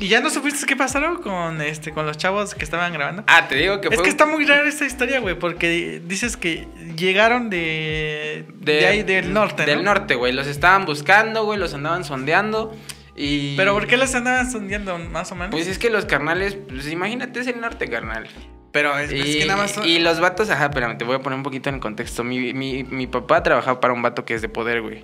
[0.00, 3.24] ¿Y ya no supiste qué pasaron con este con los chavos que estaban grabando?
[3.26, 4.04] Ah, te digo que es fue.
[4.04, 9.02] que un- está muy rara esta historia, güey, porque dices que llegaron de, de, ahí
[9.02, 9.94] del norte, Del ¿no?
[9.94, 10.32] norte, güey.
[10.32, 12.76] Los estaban buscando, güey, los andaban sondeando.
[13.16, 13.56] Y.
[13.56, 15.50] Pero ¿por qué los andaban sondeando más o menos?
[15.50, 18.28] Pues es que los carnales, pues imagínate, es el norte, carnal.
[18.70, 21.18] Pero es, es que nada más son- y los vatos, ajá, espérame, te voy a
[21.20, 22.22] poner un poquito en el contexto.
[22.22, 25.02] Mi, mi, mi papá trabajaba para un vato que es de poder, güey.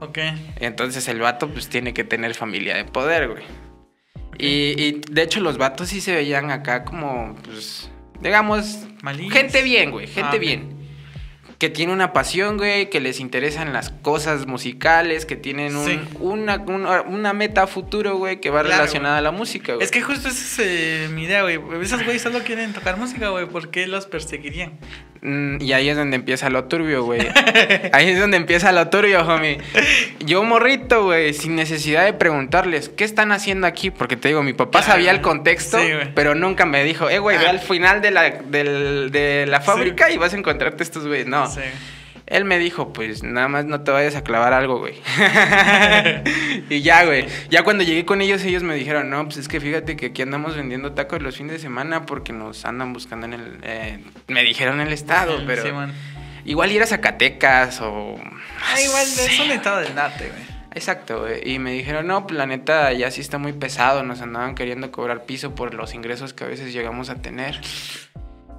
[0.00, 0.18] Ok.
[0.60, 3.44] Entonces el vato pues tiene que tener familia de poder, güey.
[4.38, 8.80] Y, y, de hecho los vatos sí se veían acá como, pues, digamos,
[9.30, 10.73] gente bien, güey, gente Ah, bien.
[11.58, 16.00] Que tiene una pasión, güey, que les interesan las cosas musicales, que tienen un- Sí.
[16.20, 19.84] una, una, una meta futuro, güey, que va Claro, relacionada a la música, güey.
[19.84, 21.60] Es que justo esa es eh, mi idea, güey.
[21.82, 23.46] Esos güeyes solo quieren tocar música, güey.
[23.46, 24.72] ¿Por qué los perseguirían?
[25.22, 27.20] Mm, Y ahí es donde empieza lo turbio, güey.
[27.92, 29.56] Ahí es donde empieza lo turbio, homie.
[30.20, 33.90] Yo morrito, güey, sin necesidad de preguntarles, ¿qué están haciendo aquí?
[33.90, 34.92] Porque te digo, mi papá Claro.
[34.92, 37.50] sabía el contexto, Sí, pero nunca me dijo, eh, güey, ve Ah.
[37.50, 41.26] al final de la, del- de la fábrica y vas a encontrarte estos güeyes.
[41.26, 41.43] No.
[41.48, 41.62] Sí.
[42.26, 44.94] Él me dijo, pues nada más no te vayas a clavar algo, güey.
[46.70, 47.26] y ya, güey.
[47.50, 50.22] Ya cuando llegué con ellos, ellos me dijeron, no, pues es que fíjate que aquí
[50.22, 53.58] andamos vendiendo tacos los fines de semana porque nos andan buscando en el...
[53.62, 55.62] eh, me dijeron el estado, pero...
[55.62, 55.92] sí, man.
[56.46, 58.16] Igual ir a Zacatecas o...
[58.18, 59.20] Ah, igual Sí.
[59.32, 60.54] es un estado del norte, güey.
[60.74, 61.48] Exacto, güey.
[61.48, 64.02] Y me dijeron, no, pues la neta ya sí está muy pesado.
[64.02, 67.60] Nos andaban queriendo cobrar piso por los ingresos que a veces llegamos a tener.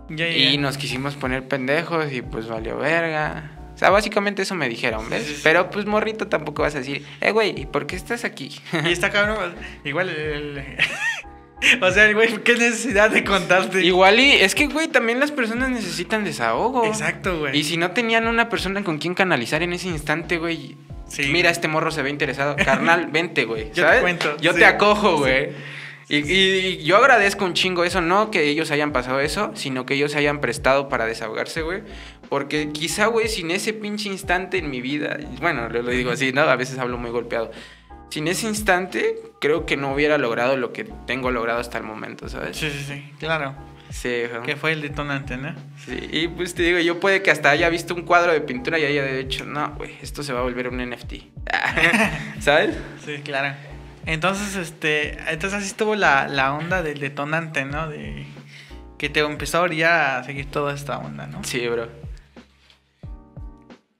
[0.09, 3.51] Y nos quisimos poner pendejos y pues valió verga.
[3.73, 5.23] O sea, básicamente eso me dijeron, ¿ves?
[5.23, 5.41] Sí, sí, sí.
[5.43, 8.57] Pero pues morrito tampoco vas a decir, eh, güey, ¿y por qué estás aquí?
[8.85, 10.63] Y está cabrón, igual el...
[11.81, 13.83] o sea, güey, qué necesidad de contarte.
[13.83, 16.85] Igual y es que, güey, también las personas necesitan desahogo.
[16.85, 17.57] Exacto, güey.
[17.57, 20.77] Y si no tenían una persona con quien canalizar en ese instante, güey.
[21.09, 21.23] Sí.
[21.31, 22.55] Mira, este morro se ve interesado.
[22.63, 23.71] Carnal, vente, güey.
[23.73, 24.59] Yo te cuento, Yo sí.
[24.59, 25.49] te acojo, güey.
[26.07, 29.95] Y, y yo agradezco un chingo eso, no que ellos hayan pasado eso, sino que
[29.95, 31.81] ellos se hayan prestado para desahogarse, güey.
[32.29, 36.31] Porque quizá, güey, sin ese pinche instante en mi vida, bueno, lo, lo digo así,
[36.31, 36.41] ¿no?
[36.41, 37.51] A veces hablo muy golpeado.
[38.09, 42.29] Sin ese instante, creo que no hubiera logrado lo que tengo logrado hasta el momento,
[42.29, 42.55] ¿sabes?
[42.55, 43.55] Sí, sí, sí, claro.
[43.89, 44.41] Sí, ajá.
[44.43, 45.55] Que fue el detonante, ¿no?
[45.85, 48.77] Sí, y pues te digo, yo puede que hasta haya visto un cuadro de pintura
[48.79, 51.13] y haya dicho, no, güey, esto se va a volver un NFT.
[52.39, 52.75] ¿Sabes?
[53.05, 53.55] Sí, claro.
[54.05, 57.87] Entonces, este, entonces así estuvo la, la onda del detonante, ¿no?
[57.89, 58.25] De
[58.97, 61.43] que te empezó a orillar a seguir toda esta onda, ¿no?
[61.43, 61.89] Sí, bro.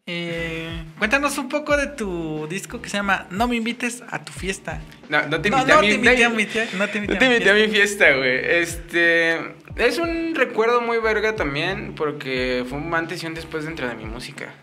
[0.07, 4.31] Eh, cuéntanos un poco de tu disco que se llama No me invites a tu
[4.31, 4.79] fiesta.
[5.09, 6.97] No, no te invité no a mi te invité a no- mi tía- no te
[6.99, 8.05] invité a mi invité a mi fiesta.
[8.05, 8.39] fiesta, güey.
[8.45, 9.55] Este.
[9.77, 13.95] Es un recuerdo muy verga también, porque fue un antes y un después dentro de
[13.95, 14.53] mi música.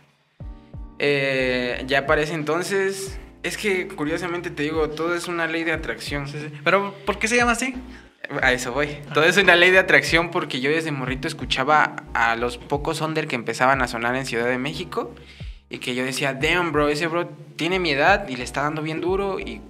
[1.01, 3.19] Eh, ya para ese entonces.
[3.43, 6.29] Es que curiosamente te digo, todo es una ley de atracción.
[6.29, 6.53] Sí, sí.
[6.63, 7.75] Pero, ¿por qué se llama así?
[8.41, 8.99] A eso voy.
[9.13, 13.27] Todo es una ley de atracción porque yo desde morrito escuchaba a los pocos under
[13.27, 15.15] que empezaban a sonar en Ciudad de México
[15.69, 18.83] y que yo decía, damn, bro, ese bro tiene mi edad y le está dando
[18.83, 19.61] bien duro y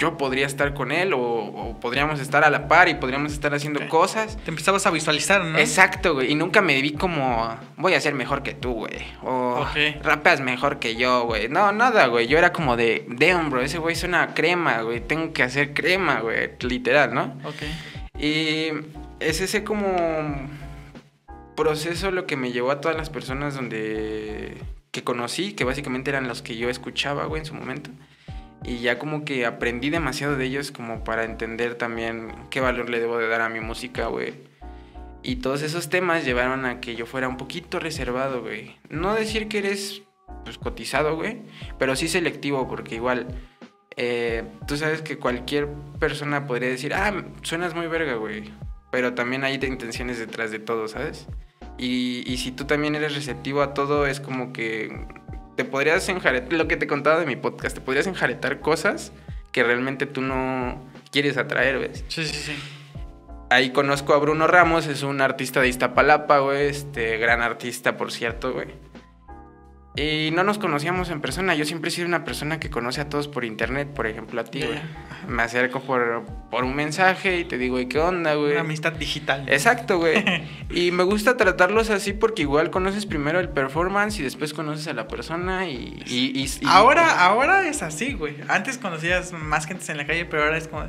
[0.00, 3.54] yo podría estar con él o, o podríamos estar a la par y podríamos estar
[3.54, 4.36] haciendo cosas.
[4.44, 5.58] Te empezabas a visualizar, ¿no?
[5.58, 6.32] Exacto, güey.
[6.32, 9.06] Y nunca me vi como, voy a ser mejor que tú, güey.
[9.22, 10.02] O Ok.
[10.02, 11.48] rapeas mejor que yo, güey.
[11.48, 12.26] No, nada, güey.
[12.26, 15.00] Yo era como de, damn, bro, ese güey suena a crema, güey.
[15.00, 16.50] Tengo que hacer crema, güey.
[16.60, 17.34] Literal, ¿no?
[17.44, 17.62] Ok.
[18.18, 18.68] Y
[19.20, 20.48] es ese como
[21.56, 24.56] proceso lo que me llevó a todas las personas donde
[24.92, 27.90] que conocí, que básicamente eran los que yo escuchaba, güey, en su momento.
[28.64, 33.00] Y ya como que aprendí demasiado de ellos como para entender también qué valor le
[33.00, 34.34] debo de dar a mi música, güey.
[35.22, 38.76] Y todos esos temas llevaron a que yo fuera un poquito reservado, güey.
[38.88, 40.02] No decir que eres
[40.44, 41.38] pues, cotizado, güey,
[41.78, 43.28] pero sí selectivo, porque igual
[43.96, 45.68] eh, tú sabes que cualquier
[45.98, 48.52] persona podría decir, ah, suenas muy verga, güey.
[48.90, 51.28] Pero también hay intenciones detrás de todo, ¿sabes?
[51.78, 55.06] Y, y si tú también eres receptivo a todo, es como que
[55.60, 59.12] te podrías enjaretar, lo que te contaba de mi podcast, te podrías enjaretar cosas
[59.52, 62.02] que realmente tú no quieres atraer, ¿ves?
[62.08, 62.56] Sí, sí, sí.
[63.50, 68.10] Ahí conozco a Bruno Ramos, es un artista de Iztapalapa, güey, este, gran artista, por
[68.10, 68.68] cierto, güey.
[69.96, 73.08] Y no nos conocíamos en persona, yo siempre he sido una persona que conoce a
[73.08, 74.78] todos por internet, por ejemplo a ti, güey.
[75.26, 78.52] Me acerco por, por un mensaje y te digo, ¿y qué onda, güey?
[78.52, 79.44] Una amistad digital.
[79.48, 80.22] Exacto, güey.
[80.70, 84.92] Y me gusta tratarlos así porque igual conoces primero el performance y después conoces a
[84.92, 86.00] la persona y...
[86.06, 88.36] y- y- y- Ahora, ahora es así, güey.
[88.48, 90.82] Antes conocías más gente en la calle, pero ahora es como,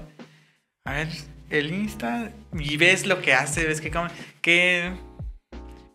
[0.85, 1.07] a ver,
[1.49, 3.91] el Insta y ves lo que hace, ves que
[4.41, 4.91] que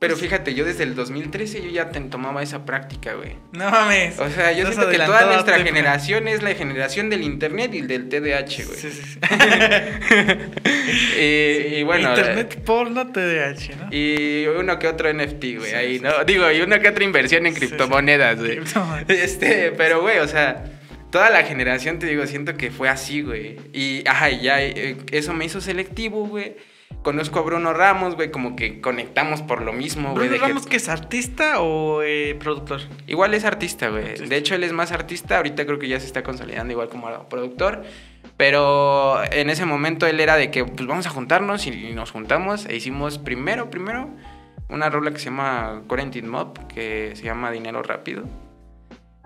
[0.06, 3.32] Pero fíjate, yo desde el 2013 yo ya te tomaba esa práctica, güey.
[3.52, 4.18] no mames.
[4.20, 8.08] O sea, yo siento que toda nuestra generación es la generación del internet y del
[8.08, 8.78] TDAH, güey.
[8.78, 9.18] Sí, sí, sí.
[11.18, 13.88] y, y bueno, Internet porno TDAH, ¿no?
[13.90, 15.98] y uno que otro NFT, güey, Sí, ahí.
[15.98, 16.24] ¿no?
[16.24, 18.58] Digo, y una que otra inversión en criptomonedas, güey.
[18.58, 19.10] Criptomonedas.
[19.10, 20.64] Este, pero, güey, o sea,
[21.10, 23.56] toda la generación, te digo, siento que fue así, güey.
[23.72, 26.54] Y, ajá, ya, eh, eso me hizo selectivo, güey.
[27.02, 30.26] Conozco a Bruno Ramos, güey, como que conectamos por lo mismo, güey.
[30.28, 32.80] Bruno que- Ramos, que es artista o eh, productor?
[33.06, 34.16] Igual es artista, güey.
[34.16, 35.36] De hecho, él es más artista.
[35.36, 37.84] Ahorita creo que ya se está consolidando igual como productor.
[38.36, 42.66] Pero en ese momento él era de que, pues vamos a juntarnos y nos juntamos
[42.66, 44.10] e hicimos primero, primero,
[44.68, 48.24] una rola que se llama Quarantine Mob, que se llama Dinero Rápido.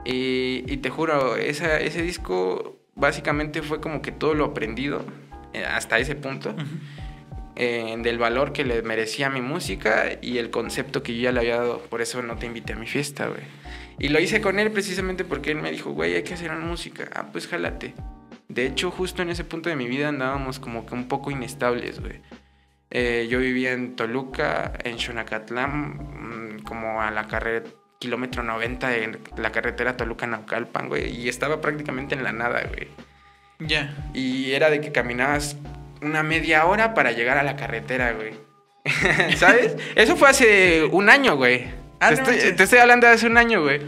[0.04, 5.02] Y, y te juro, esa- ese disco básicamente fue como que todo lo aprendido
[5.52, 6.54] eh, hasta ese punto.
[7.62, 11.40] Eh, del valor que le merecía mi música y el concepto que yo ya le
[11.40, 11.82] había dado.
[11.82, 13.42] Por eso no te invité a mi fiesta, güey.
[13.98, 16.64] Y lo hice con él precisamente porque él me dijo, güey, hay que hacer una
[16.64, 17.10] música.
[17.14, 17.92] Ah, pues jálate.
[18.48, 22.00] De hecho, justo en ese punto de mi vida andábamos como que un poco inestables,
[22.00, 22.22] güey.
[22.90, 27.68] Eh, yo vivía en Toluca, en Xonacatlán, mm, como a la carrera,
[27.98, 31.14] kilómetro 90 de la carretera Toluca-Naucalpan, güey.
[31.14, 32.88] Y estaba prácticamente en la nada, güey.
[33.58, 33.94] Ya.
[34.14, 35.58] Y era de que caminabas
[36.02, 38.32] una media hora para llegar a la carretera, güey.
[39.36, 39.76] ¿Sabes?
[39.94, 41.64] Eso fue hace un año, güey.
[42.00, 42.56] Ah, te, no estoy, manches.
[42.56, 43.80] te estoy hablando de hace un año, güey.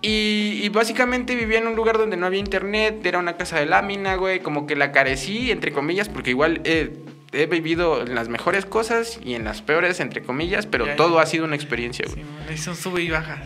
[0.00, 3.66] Y, y básicamente vivía en un lugar donde no había internet, era una casa de
[3.66, 4.40] lámina, güey.
[4.40, 6.92] Como que la carecí, entre comillas, porque igual he,
[7.32, 10.96] he vivido en las mejores cosas y en las peores, entre comillas, pero Ya, ya.
[10.96, 12.24] todo ha sido una experiencia, güey.
[12.56, 13.42] Sí, un sube y baja.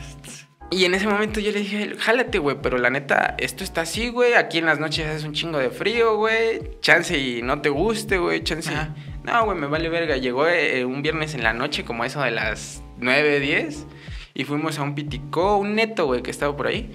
[0.70, 4.08] Y en ese momento yo le dije, jálate, güey, pero la neta, esto está así,
[4.08, 4.34] güey.
[4.34, 6.60] Aquí en las noches hace un chingo de frío, güey.
[6.80, 8.42] Chance y no te guste, güey.
[8.42, 8.72] Chance.
[8.72, 8.94] y- Ajá.
[9.22, 10.16] No, güey, me vale verga.
[10.16, 13.86] Llegó eh, un viernes en la noche, como eso de las 9, 10.
[14.34, 16.90] Y fuimos a un piticó, un neto, güey, que estaba por ahí.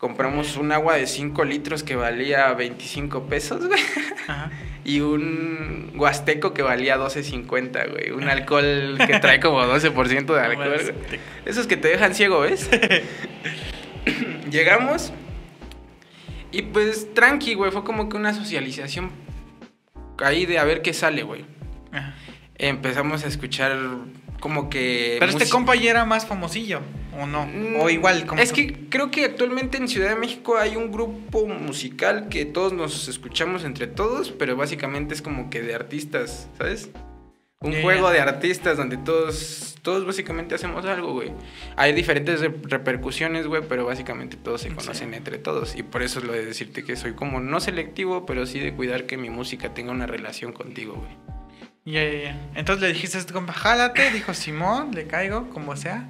[0.00, 3.80] Compramos un agua de 5 litros que valía 25 pesos, güey.
[4.26, 4.50] Ajá.
[4.82, 8.10] Y un huasteco que valía 12.50, güey.
[8.12, 11.20] Un alcohol que trae como 12% de alcohol, güey.
[11.44, 12.70] Esos que te dejan ciego, ¿ves?
[14.50, 15.12] Llegamos
[16.52, 19.10] y pues tranqui, güey, fue como que una socialización
[20.18, 21.44] ahí de a ver qué sale, güey.
[22.56, 23.76] Empezamos a escuchar
[24.40, 25.16] como que...
[25.20, 26.80] Pero este compa ya era más famosillo,
[27.18, 27.42] ¿o no?
[27.42, 28.56] O Mm, igual, como Es tú.
[28.56, 33.06] que creo que actualmente en Ciudad de México hay un grupo musical que todos nos
[33.08, 36.90] escuchamos entre todos, pero básicamente es como que de artistas, ¿sabes?
[37.62, 41.30] Un juego de artistas donde todos, todos básicamente hacemos algo, güey.
[41.76, 44.74] Hay diferentes re- repercusiones, güey, pero básicamente todos se Sí.
[44.74, 45.76] conocen entre todos.
[45.76, 48.72] Y por eso es lo de decirte que soy como no selectivo, pero sí de
[48.72, 51.12] cuidar que mi música tenga una relación contigo, güey.
[51.84, 52.50] Ya, ya, ya.
[52.54, 56.08] Entonces le dijiste a este compa, jálate, dijo Simón, le caigo, como sea.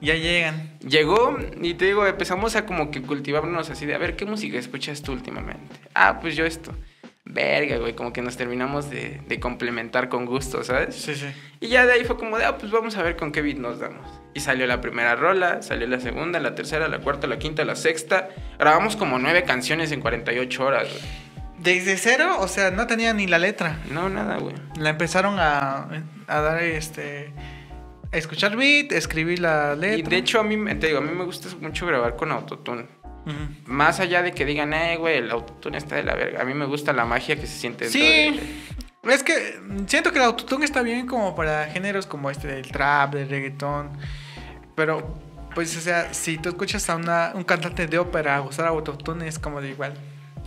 [0.00, 0.78] Ya llegan.
[0.80, 4.58] Llegó y te digo, empezamos a como que cultivarnos así de, a ver, ¿qué música
[4.58, 5.76] escuchas tú últimamente?
[5.94, 6.72] Ah, pues yo esto.
[7.24, 10.96] Verga, güey, como que nos terminamos de, de complementar con gusto, ¿sabes?
[10.96, 11.28] Sí, sí.
[11.60, 13.58] Y ya de ahí fue como de, ah, pues vamos a ver con qué beat
[13.58, 14.04] nos damos.
[14.34, 17.76] Y salió la primera rola, salió la segunda, la tercera, la cuarta, la quinta, la
[17.76, 18.28] sexta.
[18.58, 21.31] Grabamos como nueve canciones en 48 horas, güey.
[21.62, 23.78] Desde cero, o sea, no tenía ni la letra.
[23.90, 24.54] No, nada, güey.
[24.76, 25.88] La empezaron a,
[26.26, 27.32] a dar este.
[28.12, 29.98] A escuchar beat, escribir la letra.
[29.98, 32.30] Y de hecho a mí, me- te digo, a mí me gusta mucho grabar con
[32.32, 32.86] autotune.
[33.24, 33.34] Ujú.
[33.66, 36.42] Más allá de que digan, eh, güey, el autotune está de la verga.
[36.42, 38.00] A mí me gusta la magia que se siente Sí.
[38.00, 38.40] de-
[39.12, 43.14] Es que siento que el autotune está bien como para géneros como este del trap,
[43.14, 43.90] del reggaetón.
[44.74, 45.18] Pero,
[45.54, 49.38] pues, o sea, si tú escuchas a una, un cantante de ópera usar autotune es
[49.38, 49.94] como de igual.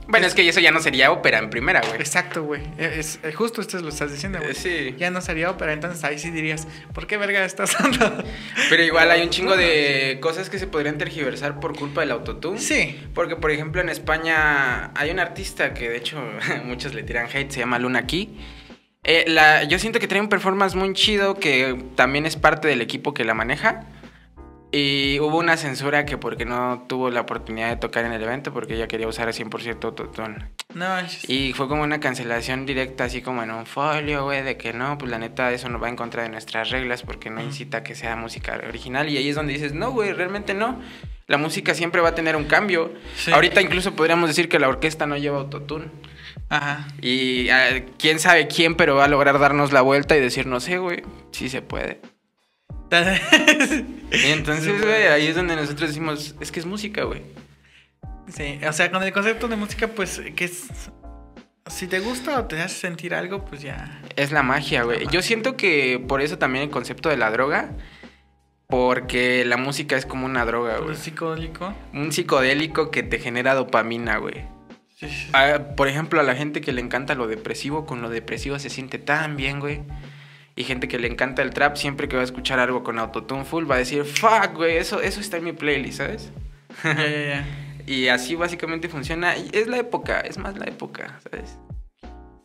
[0.07, 1.95] Bueno, es que eso ya no sería ópera en primera, güey.
[1.99, 2.61] Exacto, güey.
[2.77, 4.51] Es, es- justo esto lo estás diciendo, güey.
[4.51, 4.95] Eh, Sí.
[4.97, 8.23] Ya no sería ópera, entonces ahí sí dirías, ¿por qué verga estás dando?
[8.69, 12.59] Pero igual hay un chingo de cosas que se podrían tergiversar por culpa del autotune.
[12.59, 12.99] Sí.
[13.13, 16.17] Porque, por ejemplo, en España hay un artista que, de hecho,
[16.65, 18.37] muchos le tiran hate, se llama Luna Key.
[19.03, 22.81] Eh, la, yo siento que trae un performance muy chido que también es parte del
[22.81, 23.85] equipo que la maneja.
[24.75, 28.51] Y hubo una censura que porque no tuvo la oportunidad de tocar en el evento
[28.51, 30.49] porque ella quería usar 100% autotune.
[30.73, 34.57] No, es- Y fue como una cancelación directa, así como en un folio, güey, de
[34.57, 37.41] que no, pues la neta eso no va en contra de nuestras reglas porque no
[37.41, 39.07] incita a que sea música original.
[39.07, 40.81] Y ahí es donde dices, no, güey, realmente no.
[41.27, 42.91] La música siempre va a tener un cambio.
[43.15, 43.31] Sí.
[43.31, 45.85] Ahorita incluso podríamos decir que la orquesta no lleva autotune.
[46.49, 46.85] Ajá.
[47.01, 50.77] Y ah, quién sabe quién, pero va a lograr darnos la vuelta y decirnos, eh,
[50.77, 51.99] güey, sí se puede.
[54.11, 57.21] Y entonces, güey, ahí es donde nosotros decimos, es que es música, güey.
[58.27, 60.67] sí, o sea, con el concepto de música, pues, que es...
[61.67, 63.99] Si te gusta o te hace sentir algo, pues ya...
[64.15, 65.07] Es la magia, güey.
[65.07, 67.71] Yo siento que por eso también el concepto de la droga,
[68.67, 70.89] porque la música es como una droga, güey.
[70.89, 71.73] Pues, psicodélico.
[71.93, 74.45] Un psicodélico que te genera dopamina, güey.
[74.95, 75.29] Sí, sí.
[75.33, 78.69] Ah, por ejemplo, a la gente que le encanta lo depresivo, con lo depresivo se
[78.69, 79.81] siente tan bien, güey.
[80.55, 83.43] Y gente que le encanta el trap, siempre que va a escuchar algo con autotune
[83.43, 86.31] full, va a decir, fuck, güey, eso, eso está en mi playlist, ¿sabes?
[87.87, 89.37] Y así básicamente funciona.
[89.37, 91.55] Y es la época, es más la época, ¿sabes?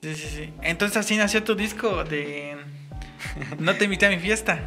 [0.03, 0.53] Sí, sí, sí.
[0.63, 2.57] Entonces así nació tu disco de...
[3.59, 4.61] No te invité a mi fiesta.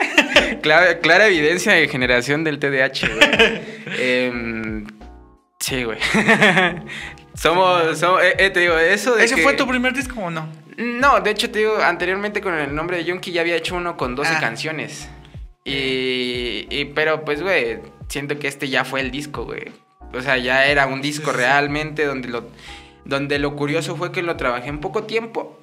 [0.62, 3.60] Clara, clara evidencia de generación del TDAH, güey.
[3.98, 4.86] Em,
[5.60, 5.98] sí, güey.
[7.34, 10.30] somos, somos- eh, eh, te digo, eso de ¿Ese que- fue tu primer disco o
[10.30, 10.48] no?
[10.76, 13.96] No, de hecho te digo, anteriormente con el nombre de Yonki ya había hecho uno
[13.96, 14.40] con 12 Ah.
[14.40, 15.08] canciones.
[15.64, 17.78] Y, y- pero pues, güey,
[18.08, 19.72] siento que este ya fue el disco, güey.
[20.14, 22.48] O sea, ya era un disco realmente donde lo,
[23.04, 25.58] donde lo curioso fue que lo trabajé en poco tiempo,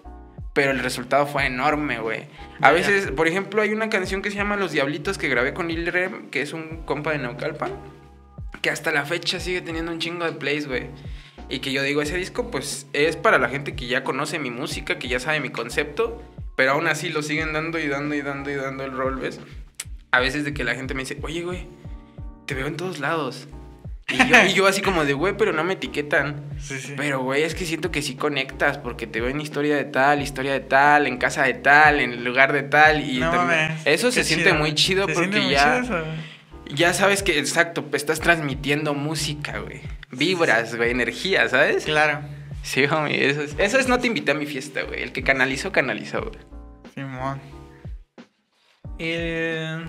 [0.53, 2.25] pero el resultado fue enorme, güey.
[2.61, 5.67] A veces, por ejemplo, hay una canción que se llama Los Diablitos que grabé con
[5.69, 7.71] Lil Rem, que es un compa de Naucalpan,
[8.61, 10.87] que hasta la fecha sigue teniendo un chingo de plays, güey.
[11.49, 14.49] Y que yo digo, ese disco, pues, es para la gente que ya conoce mi
[14.51, 16.21] música, que ya sabe mi concepto,
[16.55, 19.39] pero aún así lo siguen dando y dando y dando y dando el rol, ¿ves?
[20.11, 21.67] A veces de que la gente me dice, oye, güey,
[22.45, 23.47] te veo en todos lados.
[24.09, 26.43] Y yo, y yo así como de, güey, pero no me etiquetan.
[26.59, 26.93] Sí, sí.
[26.97, 30.21] Pero, güey, es que siento que sí conectas, porque te veo en historia de tal,
[30.21, 33.01] historia de tal, en casa de tal, en lugar de tal.
[33.09, 34.55] Y No también- eso se qué siente chido.
[34.59, 36.03] muy chido Se porque muy ya, chido.
[36.67, 39.81] Ya sabes que, exacto, estás transmitiendo música, güey.
[40.11, 41.85] Vibras, güey, energía, ¿sabes?
[41.85, 42.21] Claro.
[42.63, 45.03] Sí, homie, eso es, eso es no te invité a mi fiesta, güey.
[45.03, 46.39] El que canalizó, canalizó, güey.
[46.93, 47.41] Simón.
[48.99, 49.85] Eh,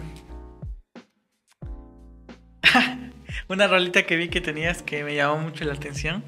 [3.48, 6.24] una rolita que vi que tenías que me llamó mucho la atención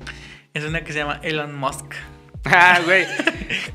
[0.55, 1.95] es una que se llama Elon Musk.
[2.45, 3.05] Ah, güey.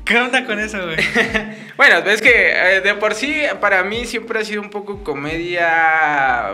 [0.04, 0.96] ¿Qué onda con eso, güey?
[1.76, 2.30] Bueno, es que
[2.76, 6.50] eh, de por sí, para mí siempre ha sido un poco comedia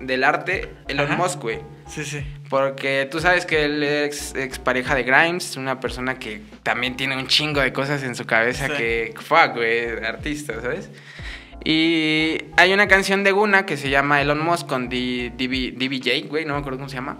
[0.00, 1.16] del arte Elon Ajá.
[1.16, 1.60] Musk, güey.
[1.86, 2.24] Sí, sí.
[2.48, 7.16] Porque tú sabes que él es ex pareja de Grimes, una persona que también tiene
[7.16, 8.72] un chingo de cosas en su cabeza Sí.
[8.76, 10.90] que, fuck, güey, artista, ¿sabes?
[11.62, 16.54] Y hay una canción de Guna que se llama Elon Musk con DBJ, güey, no
[16.54, 17.16] me acuerdo cómo se llama.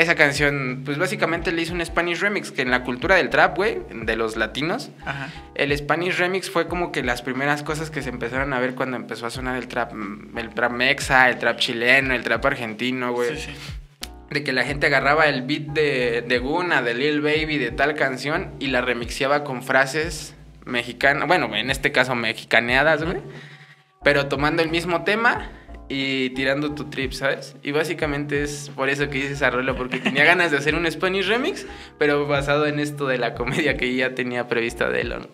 [0.00, 3.54] Esa canción, pues básicamente le hizo un Spanish remix, que en la cultura del trap,
[3.54, 5.28] güey, de los latinos, Ajá.
[5.54, 8.96] el Spanish remix fue como que las primeras cosas que se empezaron a ver cuando
[8.96, 13.12] empezó a sonar el trap, mm, el trap mexa, el trap chileno, el trap argentino,
[13.12, 14.08] güey Sí, sí.
[14.30, 17.94] de que la gente agarraba el beat de, de Guna, de Lil Baby, de tal
[17.94, 20.34] canción y la remixiaba con frases
[20.64, 23.18] mexicanas, bueno, en este caso mexicaneadas, güey,
[24.02, 25.50] pero tomando el mismo tema
[25.90, 27.56] y tirando tu trip, ¿sabes?
[27.64, 30.88] Y básicamente es por eso que hice esa rola, porque tenía ganas de hacer un
[30.88, 31.66] Spanish remix,
[31.98, 35.28] pero basado en esto de la comedia que ya tenía prevista de Elon.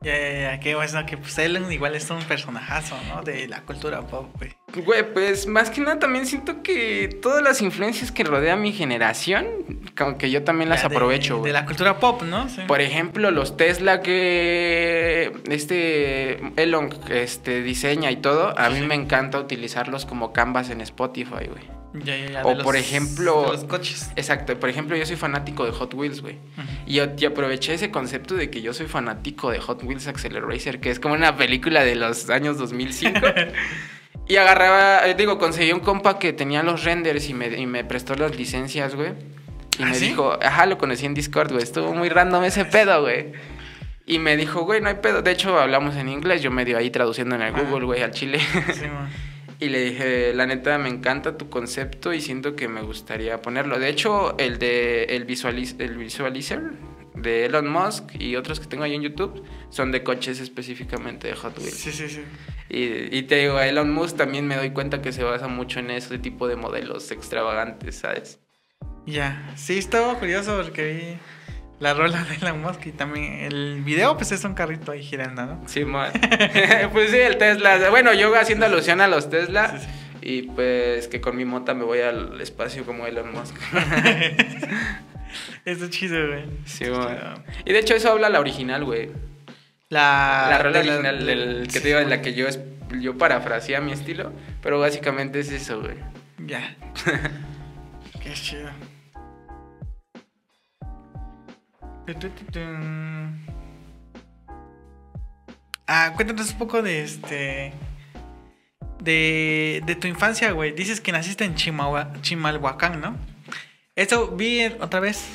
[0.00, 0.60] Ya, ya, ya.
[0.60, 3.22] Qué bueno que pues Elon igual es un personajazo, ¿no?
[3.22, 4.56] De la cultura pop, güey.
[4.74, 9.46] Güey, pues más que nada también siento que todas las influencias que rodea mi generación,
[9.96, 12.48] como que yo también las Ya, de- aprovecho, De, la cultura pop, ¿no?
[12.48, 12.62] Sí.
[12.66, 18.86] Por ejemplo, los Tesla que este Elon este, diseña y todo, a Sí, mí sí.
[18.86, 21.64] me encanta utilizarlos como canvas en Spotify, güey.
[22.04, 24.10] Ya, ya, ya, o por los- ejemplo- los coches.
[24.14, 26.36] Exacto, por ejemplo, yo soy fanático de Hot Wheels, güey.
[26.86, 30.78] Y, yo- y aproveché ese concepto de que yo soy fanático de Hot Wheels Accelerator,
[30.78, 33.18] que es como una película de los años 2005.
[34.28, 37.84] y agarraba, eh, digo, conseguí un compa que tenía los renders y me, y me
[37.84, 39.12] prestó las licencias, güey.
[39.78, 40.08] Y ¿Ah, me sí?
[40.08, 41.62] dijo, ajá, lo conocí en Discord, güey.
[41.62, 43.32] Estuvo muy random ese pedo, güey.
[44.06, 45.22] Y me dijo, güey, no hay pedo.
[45.22, 46.42] De hecho, hablamos en inglés.
[46.42, 47.62] Yo medio ahí traduciendo en el Ajá.
[47.62, 48.40] Google, güey, al chile.
[48.72, 48.86] Sí.
[49.60, 53.78] Y le dije, la neta, me encanta tu concepto y siento que me gustaría ponerlo.
[53.78, 56.62] De hecho, el de el, visualiz el visualizer
[57.22, 61.34] de Elon Musk y otros que tengo ahí en YouTube son de coches específicamente de
[61.34, 61.74] Hot Wheels.
[61.74, 62.22] Sí, sí, sí.
[62.68, 65.90] Y, y te digo, Elon Musk también me doy cuenta que se basa mucho en
[65.90, 68.38] ese tipo de modelos extravagantes, ¿sabes?
[69.06, 69.52] Ya.
[69.56, 71.18] Sí, estaba curioso porque vi
[71.80, 75.46] la rola de Elon Musk y también el video, pues es un carrito ahí girando,
[75.46, 75.62] ¿no?
[75.66, 76.12] Sí, man.
[76.92, 77.90] pues sí, el Tesla.
[77.90, 79.78] Bueno, yo haciendo alusión a los Tesla.
[79.78, 79.90] Sí, sí.
[80.22, 83.56] Y pues que con mi mota me voy al espacio como Elon Musk.
[85.64, 86.44] Está chido, güey.
[86.64, 87.08] Sí, chido.
[87.64, 89.10] Y de hecho eso habla la original, güey.
[89.88, 92.16] La, la rola de la- original del que sí, te digo, en güey.
[92.16, 92.46] la que yo,
[93.00, 95.96] yo parafraseé a mi estilo, pero básicamente es eso, güey.
[96.46, 96.76] Ya.
[98.22, 98.70] Qué chido.
[105.86, 107.72] Ah, cuéntanos un poco de este.
[109.00, 110.72] De, de tu infancia, güey.
[110.72, 113.16] Dices que naciste en Chimahua- Chimalhuacán, ¿no?
[113.96, 115.28] Eso vi otra vez.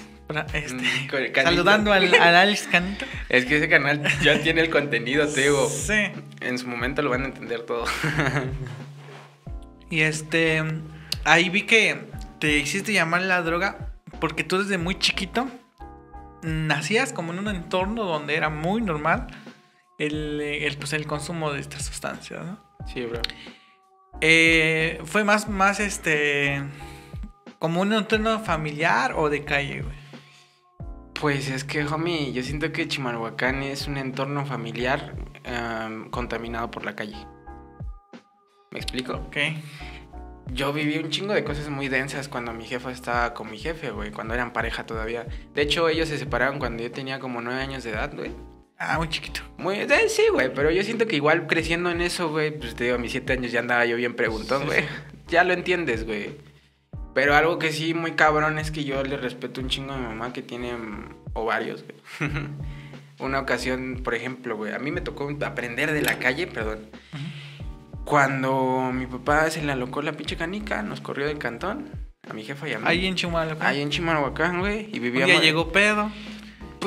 [0.54, 3.06] este, Mm, saludando al, al Alex Canito.
[3.30, 5.70] Es que ese canal ya tiene el contenido, te digo.
[5.70, 6.12] Sí.
[6.42, 7.86] En su momento lo van a entender todo.
[9.90, 10.64] Y este,
[11.26, 12.06] ahí vi que
[12.40, 15.48] te hiciste llamar la droga porque tú desde muy chiquito
[16.42, 19.28] nacías como en un entorno donde era muy normal
[20.00, 22.60] el, eh, el, pues, el consumo de estas sustancias, ¿no?
[22.92, 23.22] Sí, bro.
[24.22, 26.62] Eh, fue más, más este,
[27.60, 29.96] como un entorno familiar o de calle, güey.
[31.20, 36.84] Pues es que, homie, yo siento que Chimalhuacán es un entorno familiar em, contaminado por
[36.86, 37.16] la calle.
[38.72, 39.14] ¿Me explico?
[39.14, 39.38] Ok.
[40.52, 43.90] Yo viví un chingo de cosas muy densas cuando mi jefa estaba con mi jefe,
[43.92, 45.26] güey, cuando eran pareja todavía.
[45.54, 48.32] De hecho, ellos se separaron cuando yo tenía como nueve años de edad, güey.
[48.78, 49.40] Ah, muy chiquito.
[49.58, 52.84] Muy, eh, sí, güey, pero yo siento que igual creciendo en eso, güey, pues te
[52.84, 54.82] digo, a mis siete años ya andaba yo bien preguntón, Sí, güey.
[54.82, 54.88] sí.
[55.30, 56.38] Ya lo entiendes, güey.
[57.16, 60.06] Pero algo que sí muy cabrón es que yo le respeto un chingo a mi
[60.06, 62.30] mamá que tiene mm, ovarios, güey.
[63.20, 66.90] Una ocasión, por ejemplo, güey, a mí me tocó aprender de la calle, perdón.
[68.04, 71.90] Cuando mi papá se le alocó la pinche canica, nos corrió del cantón,
[72.30, 72.84] a mi jefa y a mí.
[72.86, 73.56] Ahí en Chihuahua.
[73.62, 75.32] Ahí en Chimalhuacán, güey, y vivíamos...
[75.32, 76.12] día llegó pedo.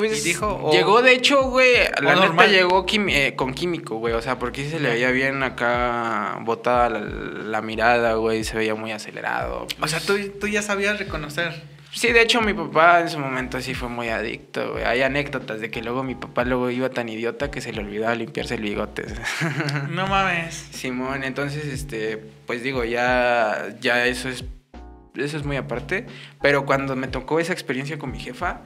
[0.07, 2.49] Pues Y dijo, o- llegó, de hecho, güey, la neta normal.
[2.51, 4.13] llegó eh, con químico, güey.
[4.13, 8.43] O sea, porque se le veía bien acá botada la, la mirada, güey.
[8.43, 9.67] Se veía muy acelerado.
[9.81, 11.61] O sea, tú, tú ya sabías reconocer.
[11.91, 14.83] Sí, de hecho, mi papá en su momento sí fue muy adicto, güey.
[14.83, 18.13] Hay anécdotas de que luego mi papá luego iba tan idiota que se le olvidaba
[18.13, 19.05] limpiarse el bigote.
[19.89, 20.53] No mames.
[20.71, 24.45] Simón, entonces, este, pues digo, ya, ya eso es,
[25.15, 26.05] eso es muy aparte.
[26.43, 28.61] Pero cuando me tocó esa experiencia con mi jefa,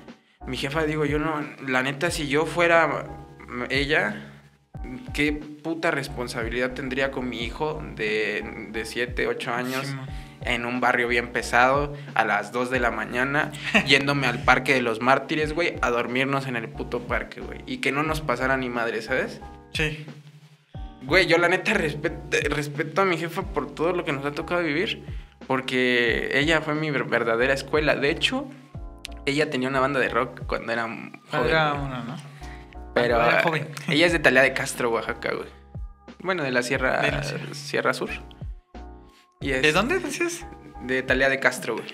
[0.48, 3.06] mi jefa, digo, yo no, la neta, si yo fuera
[3.70, 4.32] ella,
[5.14, 9.96] qué puta responsabilidad tendría con mi hijo de, de 7, 8 años.
[10.46, 13.54] En un barrio bien pesado, a las 2 de la mañana,
[13.88, 17.62] yéndome al parque de los mártires, güey, a dormirnos en el puto parque, güey.
[17.66, 19.40] Y que no nos pasara ni madre, ¿sabes?
[19.72, 20.06] Sí.
[21.04, 24.32] Güey, yo la neta respeto, respeto a mi jefa por todo lo que nos ha
[24.34, 25.06] tocado vivir.
[25.48, 27.96] Porque ella fue mi ver- verdadera escuela.
[27.96, 28.46] De hecho,
[29.26, 31.50] ella tenía una banda de rock cuando era joven.
[31.50, 32.16] Era uno, ¿no?
[32.94, 33.68] Pero Era ah, joven.
[33.90, 35.50] ella es de Talía de Castro, Oaxaca, güey.
[36.20, 37.54] Bueno, de la Sierra, De la sierra.
[37.54, 37.94] sierra.
[37.94, 38.10] Sur.
[39.42, 40.46] Y es ¿De dónde decías?
[40.84, 41.88] De Talía de Castro, güey.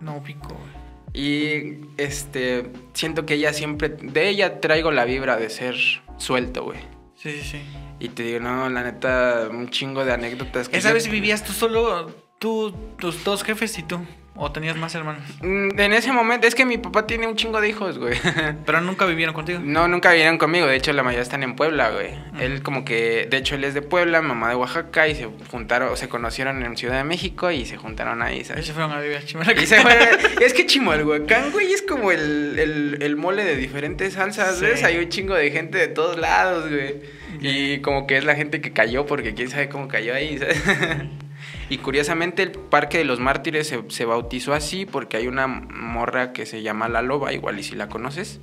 [0.00, 0.76] No pico, güey.
[1.14, 5.74] Y este, siento que ella siempre, de ella traigo la vibra de ser
[6.18, 6.78] suelto, güey.
[7.14, 7.62] Sí, sí, sí.
[7.98, 10.68] Y te digo, no, la neta, un chingo de anécdotas.
[10.68, 14.00] que ¿Esa vez vivías tú solo, tú, tus dos jefes y tú?
[14.38, 15.22] ¿O tenías más hermanos?
[15.40, 18.14] Mm, En ese momento, es que mi papá tiene un chingo de hijos, güey.
[18.66, 19.60] Pero nunca vivieron contigo.
[19.62, 20.66] No, nunca vinieron conmigo.
[20.66, 22.10] De hecho, la mayoría están en Puebla, güey.
[22.38, 25.96] Él como que, de hecho, él es de Puebla, mamá de Oaxaca, y se juntaron,
[25.96, 28.66] se conocieron en Ciudad de México y se juntaron ahí, ¿sabes?
[28.66, 29.62] se fueron a vivir a Chimalhuacán.
[29.64, 30.08] Y se fueron-
[30.42, 34.64] es que Chimalhuacán, güey, es como el, el, el mole de diferentes salsas, Sí.
[34.66, 34.84] ¿ves?
[34.84, 36.96] Hay un chingo de gente de todos lados, güey.
[37.40, 40.62] Y como que es la gente que cayó, porque quién sabe cómo cayó ahí, ¿sabes?
[41.68, 46.32] Y curiosamente el Parque de los Mártires se, se bautizó así porque hay una morra
[46.32, 48.40] que se llama La Loba, igual y si la conoces,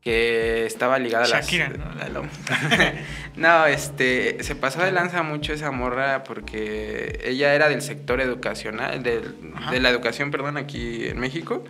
[0.00, 1.44] que estaba ligada a las...
[1.46, 1.94] Shakira, ¿no?
[1.94, 2.28] La loba.
[3.36, 9.02] No, este, se pasó de lanza mucho esa morra porque ella era del sector educacional,
[9.02, 9.70] del- Ajá.
[9.70, 11.64] de la educación, perdón, aquí en México,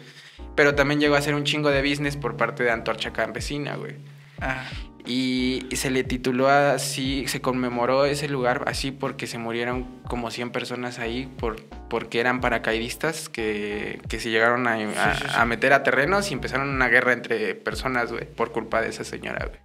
[0.56, 3.96] pero también llegó a hacer un chingo de business por parte de Antorcha Campesina, güey.
[4.40, 4.64] Ah,
[5.06, 10.50] Y se le tituló así, se conmemoró ese lugar así porque se murieron como 100
[10.50, 15.34] personas ahí por, porque eran paracaidistas que, que se llegaron a, a- Sí, sí, sí.
[15.36, 19.04] a meter a terrenos y empezaron una guerra entre personas, güey, por culpa de esa
[19.04, 19.58] señora, güey.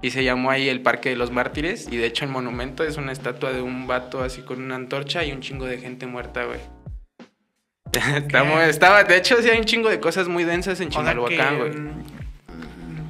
[0.00, 2.96] Y se llamó ahí el Parque de los Mártires y de hecho el monumento es
[2.96, 6.44] una estatua de un vato así con una antorcha y un chingo de gente muerta,
[6.44, 6.60] güey.
[8.68, 11.72] Estaba, de hecho, sí hay un chingo de cosas muy densas en Chimalhuacán, güey.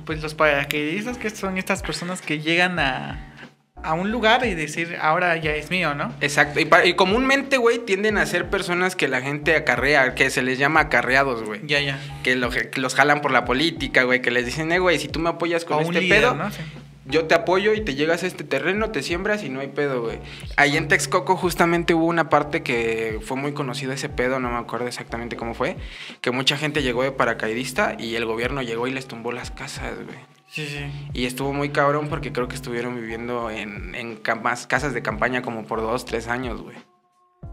[0.09, 3.35] Pues los paracaidistas que son estas personas que llegan a,
[3.83, 6.15] a un lugar y decir, ahora ya es mío, ¿no?
[6.23, 6.61] Exacto.
[6.61, 10.81] Y, comúnmente, güey, tienden a ser personas que la gente acarrea, que se les llama
[10.81, 11.61] acarreados, güey.
[11.67, 11.99] Ya, ya.
[12.23, 14.23] Que, lo- que los jalan por la política, güey.
[14.23, 16.51] Que les dicen, eh, güey, si tú me apoyas con O este líder, pedo, ¿no?
[16.51, 16.63] Sí.
[17.09, 20.03] Yo te apoyo y te llegas a este terreno, te siembras y no hay pedo,
[20.03, 20.19] güey.
[20.57, 24.59] Ahí en Texcoco justamente hubo una parte que fue muy conocida ese pedo, no me
[24.59, 25.77] acuerdo exactamente cómo fue,
[26.21, 29.95] que mucha gente llegó de paracaidista y el gobierno llegó y les tumbó las casas,
[30.05, 30.19] güey.
[30.51, 31.11] Sí, sí.
[31.13, 35.81] Y estuvo muy cabrón porque creo que estuvieron viviendo en, casas de campaña como por
[35.81, 36.77] dos, tres años, güey.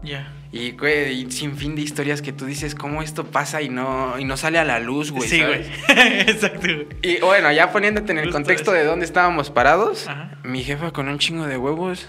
[0.02, 0.32] Ya.
[0.52, 4.18] Y, güey, y sin fin de historias que tú dices, ¿cómo esto pasa y no,
[4.18, 5.28] y no sale a la luz, güey?
[5.28, 5.68] sí, ¿sabes?
[5.68, 5.98] güey.
[6.20, 6.86] Exacto, güey.
[7.02, 8.80] Y bueno, ya poniéndote en el Justo contexto eso.
[8.80, 10.38] de dónde estábamos parados, Ajá.
[10.44, 12.08] mi jefa con un chingo de huevos,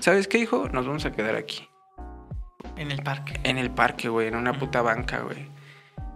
[0.00, 0.68] ¿sabes qué, hijo?
[0.72, 1.68] Nos vamos a quedar aquí,
[2.76, 3.38] En el parque.
[3.44, 5.48] en el parque, güey, en una puta banca, güey.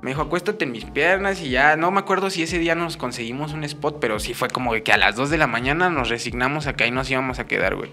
[0.02, 2.96] Me dijo, acuéstate en mis piernas y ya, no me acuerdo si ese día nos
[2.96, 6.08] conseguimos un spot, pero sí fue como que a las 2 de la mañana nos
[6.08, 7.90] resignamos a que ahí nos íbamos a quedar, güey.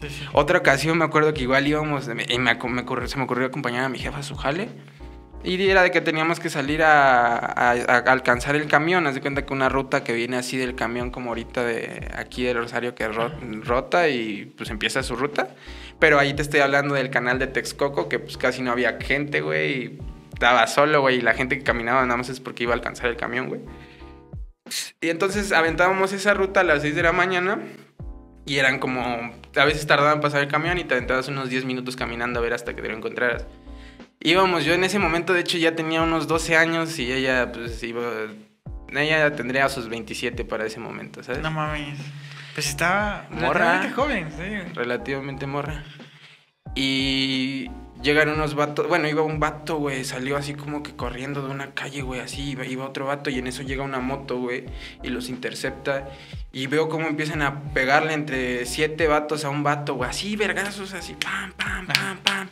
[0.00, 0.08] Sí.
[0.32, 3.84] Otra ocasión me acuerdo que igual íbamos, y me, me ocurrió- se me ocurrió acompañar
[3.84, 4.68] a mi jefa a su jale.
[5.44, 9.06] Y era de que teníamos que salir a, a- a alcanzar el camión.
[9.06, 12.42] Haz de cuenta que una ruta que viene así del camión, como ahorita de aquí
[12.44, 13.32] del Rosario, que ro-
[13.64, 15.54] rota y pues empieza su ruta.
[16.00, 19.40] Pero ahí te estoy hablando del canal de Texcoco, que pues casi no había gente,
[19.40, 19.98] güey.
[20.32, 23.06] Estaba solo, güey, y la gente que caminaba nada más es porque iba a alcanzar
[23.08, 23.60] el camión, güey.
[25.00, 27.60] Y entonces aventábamos esa ruta a las 6 de la mañana.
[28.48, 29.00] Y eran como.
[29.56, 32.42] A veces tardaban en pasar el camión y te aventabas unos 10 minutos caminando a
[32.42, 33.46] ver hasta que te lo encontraras.
[34.20, 37.82] Íbamos, yo en ese momento, de hecho, ya tenía unos 12 años y ella, pues,
[37.82, 38.02] iba
[38.92, 41.42] Ella tendría sus 27 para ese momento, ¿sabes?
[41.42, 41.98] No mames.
[42.54, 43.82] Pues estaba Morra.
[43.82, 44.72] relativamente joven, sí.
[44.74, 45.84] relativamente morra.
[46.74, 47.70] Y
[48.02, 51.72] llegan unos vatos, bueno, iba un vato, güey, salió así como que corriendo de una
[51.74, 54.64] calle, güey, así, iba, iba otro vato y en eso llega una moto, güey,
[55.02, 56.08] y los intercepta.
[56.52, 60.94] Y veo cómo empiezan a pegarle entre siete vatos a un vato, güey, así, vergazos,
[60.94, 62.48] así, pam, pam, pam, pam.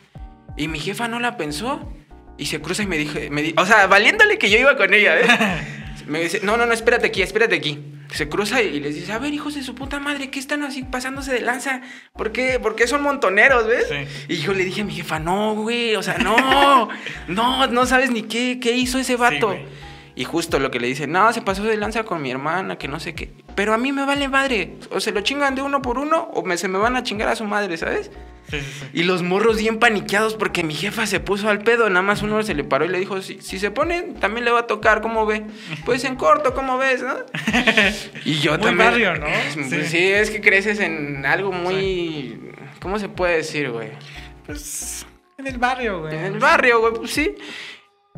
[0.55, 1.91] Y mi jefa no la pensó
[2.37, 4.93] y se cruza y me dijo, me di- o sea, valiéndole que yo iba con
[4.93, 5.27] ella, ¿eh?
[6.07, 7.83] Me dice, no, no, no, espérate aquí, espérate aquí.
[8.11, 10.83] Se cruza y les dice, a ver, hijos de su puta madre, ¿qué están así
[10.83, 11.81] pasándose de lanza?
[12.13, 12.59] ¿Por qué?
[12.59, 13.87] ¿Por qué son montoneros, ves?
[13.89, 14.25] Sí.
[14.33, 16.89] Y yo le dije a mi jefa, no, güey, o sea, no,
[17.27, 19.55] no, no sabes ni qué, qué hizo ese vato.
[20.15, 22.87] y justo lo que le dice, no, se pasó de lanza con mi hermana, que
[22.87, 23.31] no sé qué.
[23.55, 24.75] Pero a mí me vale madre.
[24.91, 27.27] O se lo chingan de uno por uno, o me, se me van a chingar
[27.27, 28.11] a su madre, ¿sabes?
[28.49, 28.85] Sí, sí, sí.
[28.93, 31.89] Y los morros bien paniqueados porque mi jefa se puso al pedo.
[31.89, 34.51] Nada más uno se le paró y le dijo, si, si se pone, también le
[34.51, 35.43] va a tocar, ¿cómo ve?
[35.85, 37.15] Pues en corto, ¿cómo ves, no?
[38.25, 38.89] Y yo Muy también...
[38.89, 39.25] barrio, ¿no?
[39.53, 39.83] Pues Sí.
[39.85, 39.97] sí.
[40.11, 42.39] es que creces en algo muy...
[42.81, 43.89] ¿Cómo se puede decir, güey?
[44.45, 45.05] Pues
[45.37, 46.15] en el barrio, güey.
[46.15, 47.35] En el barrio, güey, pues sí.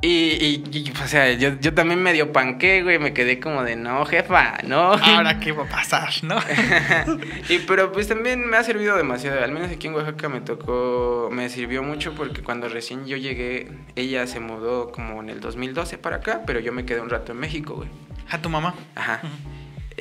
[0.01, 3.75] Y, y- y, o sea, yo, yo también medio panqué, güey, me quedé como de,
[3.75, 4.93] no, jefa, no.
[4.93, 6.37] Ahora qué va a pasar, ¿no?
[7.49, 11.29] y pero pues también me ha servido demasiado, al menos aquí en Oaxaca me tocó,
[11.33, 15.97] me sirvió mucho porque cuando recién yo llegué, ella se mudó como en el 2012
[15.97, 17.89] para acá, pero yo me quedé un rato en México, güey.
[18.29, 18.75] A tu mamá.
[18.95, 19.21] Ajá.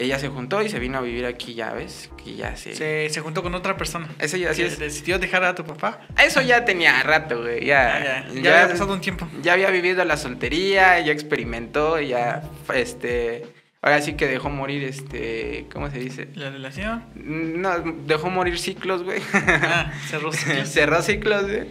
[0.01, 2.75] Ella se juntó y se vino a vivir aquí, ya ves, que ya se...
[2.75, 4.09] Se, se juntó con otra persona.
[4.19, 4.79] Eso ya, así es.
[4.79, 6.01] Decidió dejar a tu papá.
[6.23, 7.97] Eso ya tenía rato, güey, ya...
[7.97, 9.29] Ah, ya, ya había pasado un tiempo.
[9.43, 12.43] Ya había vivido la soltería, ya experimentó, ya,
[12.75, 13.47] este...
[13.81, 15.67] Ahora sí que dejó morir, este...
[15.73, 16.29] ¿Cómo se dice?
[16.35, 17.05] La relación.
[17.15, 19.21] No, dejó morir ciclos, güey.
[19.33, 20.69] Ah, cerró ciclos.
[20.69, 21.69] Cerró ciclos, güey.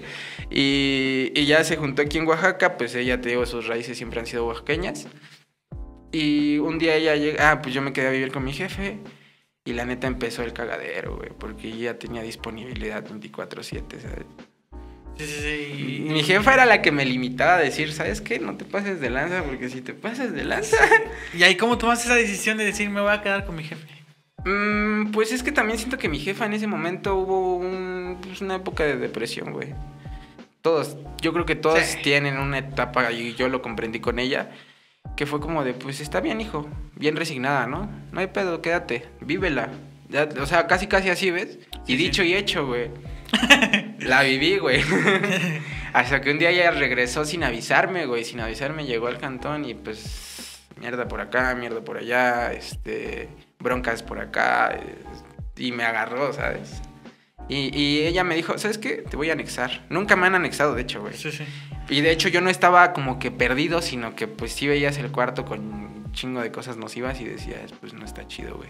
[0.50, 4.22] Y, y ya se juntó aquí en Oaxaca, pues ella, te digo, sus raíces siempre
[4.22, 5.08] han sido oaxaqueñas.
[6.12, 8.98] Y un día ella llega, ah, pues yo me quedé a vivir con mi jefe.
[9.66, 14.26] Y la neta empezó el cagadero, güey, porque ella tenía disponibilidad 24/7, ¿sabes?
[15.18, 16.06] Sí, sí, sí.
[16.08, 18.40] Mi jefa era la que me limitaba a decir, ¿sabes qué?
[18.40, 20.78] No te pases de lanza, porque si te pasas de lanza...
[21.34, 23.88] ¿Y ahí cómo tomaste esa decisión de decir me voy a quedar con mi jefe?
[24.46, 28.40] Mm, pues es que también siento que mi jefa en ese momento hubo un- pues,
[28.42, 29.74] una época de depresión, güey.
[30.62, 31.98] Todos, yo creo que todos Sí.
[32.04, 34.52] tienen una etapa, y yo lo comprendí con ella,
[35.18, 37.90] que fue como de, pues está bien, hijo, bien resignada, ¿no?
[38.14, 39.70] No hay pedo, quédate, vívela.
[40.10, 41.60] Ya, o sea, casi casi así, ¿ves?
[41.86, 42.30] Y dicho sí.
[42.30, 42.92] y hecho, güey.
[44.00, 44.82] La viví, güey.
[45.94, 48.24] Hasta que un día ella regresó sin avisarme, güey.
[48.24, 53.28] Sin avisarme llegó al cantón y pues mierda por acá, mierda por allá, este,
[53.60, 54.76] broncas por acá.
[54.76, 54.96] eh,
[55.58, 56.82] Y me agarró, ¿sabes?
[57.50, 59.04] Y, y ella me dijo, ¿sabes qué?
[59.10, 59.86] Te voy a anexar.
[59.90, 61.14] Nunca me han anexado, de hecho, güey.
[61.14, 61.46] Sí, sí.
[61.90, 65.12] Y de hecho yo no estaba como que perdido, sino que pues sí veías el
[65.12, 68.70] cuarto con un chingo de cosas nocivas y decías, pues no está chido, güey.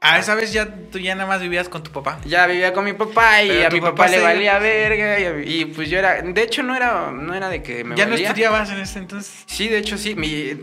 [0.00, 2.20] Ah, esa vez ya tú ya nada más vivías con tu papá.
[2.26, 5.64] Ya vivía con mi papá y Pero a mi papá papá, le valía verga y,
[5.66, 8.70] pues yo era, de hecho no era, no era de que me ya no estudiabas
[8.70, 9.44] en ese entonces.
[9.46, 10.54] Sí, de hecho sí, mi,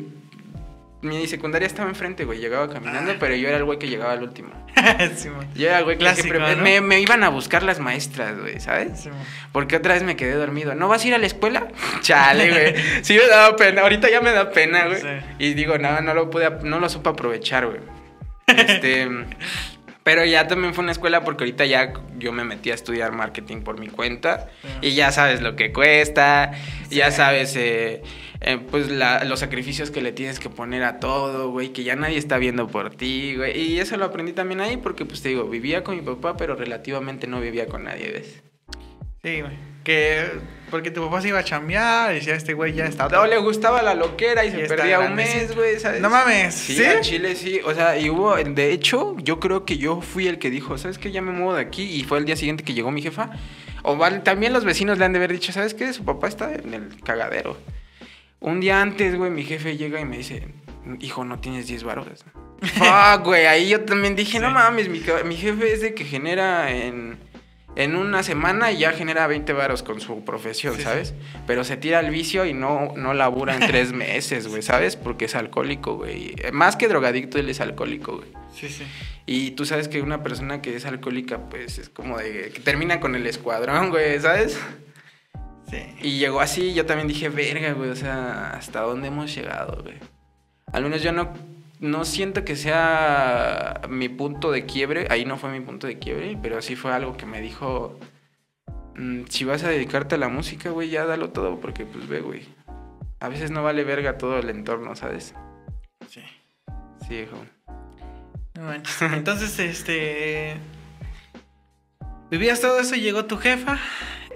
[1.03, 3.15] mi secundaria estaba enfrente, güey, llegaba caminando, Ah.
[3.19, 4.49] pero yo era el güey que llegaba al último.
[5.15, 5.29] sí.
[5.55, 6.63] Yo era el güey que Clásico, siempre ¿no?
[6.63, 9.01] me, me iban a buscar las maestras, güey, ¿sabes?
[9.01, 9.09] Sí.
[9.51, 10.73] Porque otra vez me quedé dormido.
[10.75, 11.67] ¿No vas a ir a la escuela?
[12.01, 13.03] Chale, güey.
[13.03, 13.81] Sí me daba pena.
[13.83, 15.01] Ahorita ya me da pena, güey.
[15.01, 15.07] Sí.
[15.39, 17.79] Y digo, no, no lo pude, no lo supe aprovechar, güey.
[18.47, 19.07] Este.
[20.03, 23.61] Pero ya también fue una escuela porque ahorita ya yo me metí a estudiar marketing
[23.61, 24.47] por mi cuenta.
[24.61, 24.67] Sí.
[24.89, 26.51] Y ya sabes lo que cuesta.
[26.89, 26.95] Sí.
[26.95, 28.03] Ya sabes, eh,
[28.43, 31.69] eh, pues la- los sacrificios que le tienes que poner a todo, güey.
[31.73, 33.57] Que ya nadie está viendo por ti, güey.
[33.59, 36.55] Y eso lo aprendí también ahí porque, pues te digo, vivía con mi papá, pero
[36.55, 38.41] relativamente no vivía con nadie, ¿ves?
[39.23, 39.53] Sí, güey.
[39.83, 40.25] Que
[40.69, 43.07] porque tu papá se iba a chambear y decía, este güey ya está.
[43.09, 46.01] No le gustaba la loquera y, Y se perdía un mes, güey, ¿sabes?
[46.01, 46.83] No mames, Sí, ¿sí?
[47.01, 47.59] Chile sí.
[47.65, 50.97] O sea, y hubo, de hecho, yo creo que yo fui el que dijo, ¿sabes
[50.97, 51.11] qué?
[51.11, 51.83] Ya me muevo de aquí.
[51.83, 53.29] Y fue el día siguiente que llegó mi jefa.
[53.83, 55.91] O vale, también los vecinos le han de haber dicho, ¿sabes qué?
[55.93, 57.57] Su papá está en el cagadero.
[58.43, 60.49] Un día antes, güey, mi jefe llega y me dice,
[60.99, 62.07] hijo, no tienes 10 varos.
[62.61, 63.45] Fuck, güey.
[63.45, 67.17] Ahí yo también dije, no mames, mi, mi jefe es de que genera en,
[67.77, 70.83] en una semana y ya genera 20 varos con su profesión, Sí, sí.
[70.83, 71.13] ¿sabes?
[71.47, 74.97] Pero se tira al vicio y no, no labura en tres meses, güey, ¿sabes?
[74.97, 76.35] Porque es alcohólico, güey.
[76.51, 78.27] Más que drogadicto, él es alcohólico, güey.
[78.53, 78.83] Sí, sí.
[79.25, 82.99] Y tú sabes que una persona que es alcohólica, pues es como de que termina
[82.99, 84.59] con el escuadrón, güey, ¿sabes?
[85.73, 86.07] Sí.
[86.07, 89.95] Y llegó así, yo también dije, verga, güey, o sea, ¿hasta dónde hemos llegado, güey?
[90.71, 91.33] Al menos yo no,
[91.79, 96.37] no siento que sea mi punto de quiebre, ahí no fue mi punto de quiebre,
[96.41, 97.99] pero sí fue algo que me dijo,
[98.95, 102.21] "Mm, si vas a dedicarte a la música, güey, ya dalo todo, porque pues ve,
[102.21, 102.43] güey,
[103.19, 105.33] a veces no vale verga todo el entorno, ¿sabes?
[106.09, 106.21] Sí.
[107.07, 107.37] Sí, hijo.
[108.55, 109.01] No manches.
[109.01, 110.57] Entonces, este.
[112.29, 113.79] Vivías todo eso y llegó tu jefa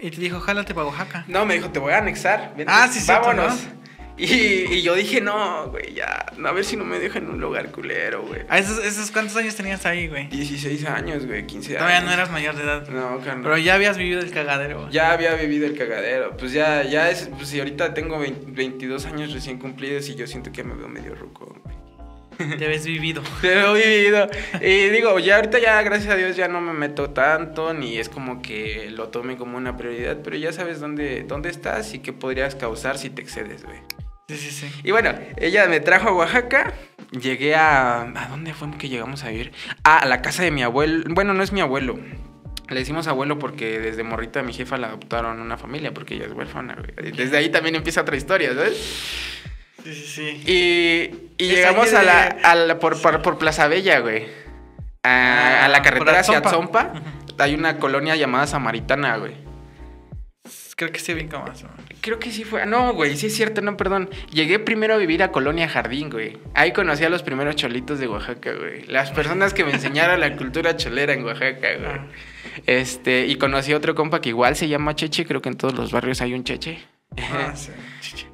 [0.02, 1.26] y te dijo, jálate para Oaxaca.
[1.28, 2.54] No, me dijo, te voy a anexar.
[2.56, 3.68] vente, Ah, sí, cierto, Vámonos.
[4.20, 4.26] Y,
[4.74, 6.26] y yo dije, no, güey, ya.
[6.44, 8.42] A ver si no me dejan en un lugar culero, güey.
[8.50, 10.28] ¿A esos, esos cuántos años tenías ahí, güey?
[10.30, 11.80] 16 años, güey, 15 años.
[11.84, 12.88] Todavía no eras mayor de edad.
[12.88, 13.44] No, carnal.
[13.44, 14.80] Pero ya habías vivido el cagadero.
[14.82, 14.92] güey.
[14.92, 16.36] Ya había vivido el cagadero.
[16.36, 17.30] Pues ya, ya es.
[17.36, 20.88] Pues si ahorita tengo 20 22 años recién cumplidos y yo siento que me veo
[20.88, 21.77] medio ruco, güey.
[22.40, 23.22] Ya habías vivido.
[23.42, 24.30] Pero he vivido.
[24.62, 28.10] Y digo, ya ahorita ya, gracias a Dios, ya no me meto tanto, ni es
[28.10, 32.14] como que lo tome como una prioridad, pero ya sabes dónde, dónde estás y qué
[32.14, 33.80] podrías causar si te excedes, güey.
[34.28, 34.82] Sí, sí, sí.
[34.84, 36.74] Y bueno, ella me trajo a Oaxaca.
[37.12, 38.02] Llegué a.
[38.02, 39.54] ¿A dónde fue que llegamos a vivir?
[39.86, 41.06] Ah, a la casa de mi abuelo.
[41.10, 41.98] Bueno, no es mi abuelo.
[42.70, 46.34] Le decimos abuelo porque desde morrita mi jefa la adoptaron una familia porque ella es
[46.34, 47.12] huérfana, güey.
[47.14, 49.32] Desde ahí también empieza otra historia, ¿sabes?
[49.88, 51.12] Sí, sí, sí.
[51.40, 54.26] Y, llegamos a la, a la- por, por, por Plaza Bella, güey.
[55.04, 56.40] A, a la Ah, carretera hacia.
[56.40, 56.94] Atzompa.
[57.38, 59.34] Hay una colonia llamada Samaritana, güey.
[60.76, 61.68] Creo que sí, bien como eso.
[62.02, 62.66] Creo que sí fue.
[62.66, 64.10] No, güey, sí es cierto, no, perdón.
[64.32, 66.38] Llegué primero a vivir a Colonia Jardín, güey.
[66.54, 68.86] Ahí conocí a los primeros cholitos de Oaxaca, güey.
[68.88, 71.92] Las personas que me enseñaron la cultura cholera en Oaxaca, güey.
[71.92, 72.08] Ah.
[72.68, 75.26] Este, y conocí a otro compa que igual se llama Cheche.
[75.26, 76.80] Creo que en todos los barrios hay un Cheche.
[77.18, 77.72] Ah, sí.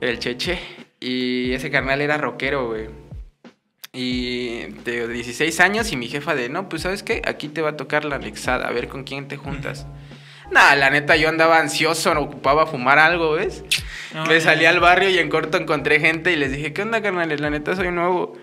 [0.01, 0.59] El Cheche.
[1.05, 2.87] Y ese carnal era rockero, güey.
[3.91, 7.71] Y de 16 años y mi jefa de, no, pues sabes qué, aquí te va
[7.71, 9.85] a tocar la anexada, a ver con quién te juntas.
[10.49, 13.65] Nah, la neta yo andaba ansioso, ocupaba fumar algo, ¿ves?
[14.13, 17.01] No, Me salí al barrio y en corto encontré gente y les dije, ¿qué onda,
[17.01, 17.41] carnales?
[17.41, 18.37] La neta soy nuevo.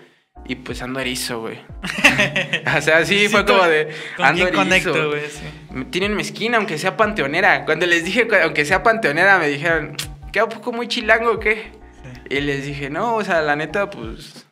[0.45, 1.57] Y pues ando erizo, güey.
[2.77, 3.87] o sea, sí, fue como de,
[4.17, 4.91] ¿Con ando quién erizo.
[4.91, 5.21] conecto, güey?
[5.31, 5.85] Sí.
[5.89, 7.65] Tienen mezquina, aunque sea panteonera.
[7.65, 9.95] Cuando les dije, que aunque sea panteonera, me dijeron,
[10.31, 11.80] ¿qué a poco muy chilango o qué?
[12.31, 14.45] Y les dije, no, o sea, la neta, pues.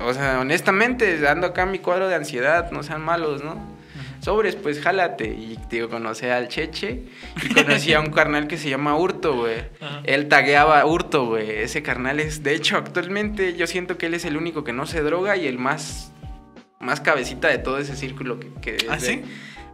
[0.00, 3.76] O sea, honestamente, ando acá mi cuadro de ansiedad, no sean malos, ¿no?
[4.20, 5.26] Sobres, pues jálate.
[5.28, 7.04] Y digo, conocí al Cheche
[7.42, 9.62] y conocí a un carnal que se llama Hurto, güey.
[10.04, 11.50] Él tagueaba Hurto, güey.
[11.50, 14.86] Ese carnal es, de hecho, actualmente yo siento que él es el único que no
[14.86, 16.12] se droga y el más,
[16.80, 18.52] más cabecita de todo ese círculo que...
[18.60, 19.22] que ¿Ah, de- sí?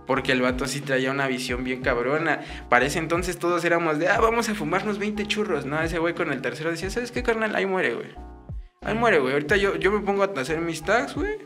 [0.07, 2.41] Porque el vato sí traía una visión bien cabrona.
[2.69, 5.65] Para ese entonces todos éramos de, ah, vamos a fumarnos 20 churros.
[5.65, 7.55] No, ese güey con el tercero decía, ¿sabes qué, carnal?
[7.57, 8.09] Ahí muere, güey.
[8.83, 9.33] Ahí muere, güey.
[9.33, 11.39] Ahorita yo, yo me pongo a hacer mis tags, güey.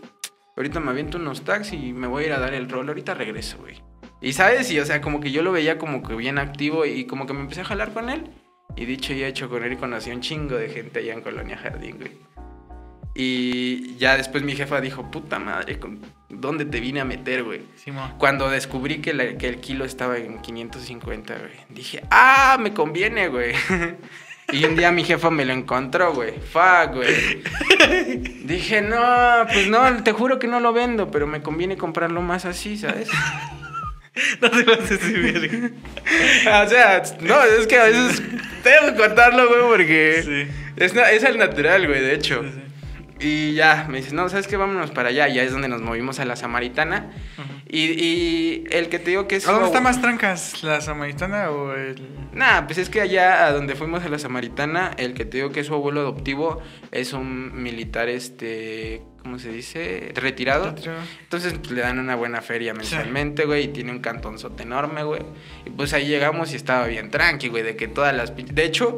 [0.56, 2.88] Ahorita me aviento unos tags y me voy a ir a dar el rol.
[2.88, 3.80] Ahorita regreso, güey.
[4.20, 7.04] Y sabes, y o sea, como que yo lo veía como que bien activo y
[7.06, 8.28] como que me empecé a jalar con él.
[8.74, 11.98] Y dicho y hecho con él conocí un chingo de gente allá en Colonia Jardín,
[11.98, 12.18] güey.
[13.14, 16.00] Y ya después mi jefa dijo, puta madre, ¿con-
[16.40, 17.62] ¿dónde te vine a meter, güey?
[17.76, 18.14] Simón.
[18.18, 21.50] Cuando descubrí que, la- que el kilo estaba en 550, güey.
[21.68, 23.54] Dije, ah, me conviene, güey.
[24.50, 26.32] Y un día mi jefa me lo encontró, güey.
[26.40, 27.42] Fuck, güey.
[28.46, 32.46] Dije, no, pues no, te juro que no lo vendo, pero me conviene comprarlo más
[32.46, 33.08] así, ¿sabes?
[34.40, 35.74] No te vas a decir,
[36.42, 38.20] o sea, no, es que a veces
[38.64, 40.72] tengo que contarlo, güey, porque Sí.
[40.76, 42.42] es, es el natural, güey, de hecho.
[42.42, 42.62] Sí, sí.
[43.20, 44.56] Y ya, me dice, no, ¿sabes qué?
[44.56, 45.28] Vámonos para allá.
[45.28, 47.10] Y ya es donde nos movimos a la Samaritana.
[47.70, 49.46] Y, y el que te digo que es...
[49.46, 50.62] ¿A dónde está más trancas?
[50.62, 52.00] ¿La samaritana o el.?
[52.32, 55.50] Nah, pues es que allá a donde fuimos a la Samaritana, el que te digo
[55.50, 56.62] que es su abuelo adoptivo
[56.92, 60.12] es un militar, este, ¿cómo se dice?
[60.14, 60.74] Retirado.
[61.20, 65.22] Entonces pues, le dan una buena feria mensualmente, güey, y tiene un cantonzote enorme, güey.
[65.66, 68.34] Y pues ahí llegamos y estaba bien tranqui, güey, de que todas las...
[68.34, 68.96] De hecho,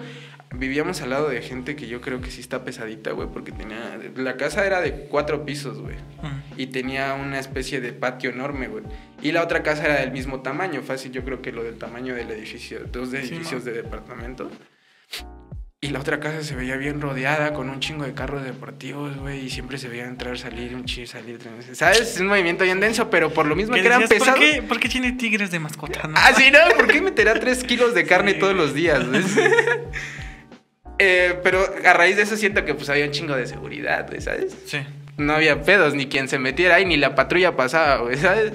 [0.54, 3.98] vivíamos al lado de gente que yo creo que sí está pesadita, güey, porque tenía...
[4.16, 5.96] La casa era de cuatro pisos, güey.
[6.18, 6.28] Ujú.
[6.56, 8.84] Y tenía una especie de patio enorme, güey.
[9.22, 12.14] Y la otra casa era del mismo tamaño, fácil, yo creo que lo del tamaño
[12.14, 13.70] del edificio, dos Sí, edificios mo.
[13.70, 14.50] de departamento.
[15.82, 19.46] Y la otra casa se veía bien rodeada con un chingo de carros deportivos, güey,
[19.46, 21.38] y siempre se veía entrar, salir, un chingo, salir.
[21.72, 22.00] ¿Sabes?
[22.02, 24.18] Es un movimiento bien denso, pero por lo mismo ¿Qué que eran decías?
[24.18, 24.56] ¿Por pesados.
[24.56, 26.06] qué, ¿Por qué tiene tigres de mascota?
[26.06, 26.14] no?
[26.18, 28.38] Ah, sí, no, ¿por qué meterá tres kilos de carne Sí.
[28.40, 29.02] todos los días?
[31.02, 34.20] Eh, pero a raíz de eso siento que pues había un chingo de seguridad, güey,
[34.20, 34.54] ¿sabes?
[34.66, 34.80] Sí.
[35.16, 38.52] no había pedos, ni quien se metiera ahí, ni la patrulla pasaba, güey, ¿sabes?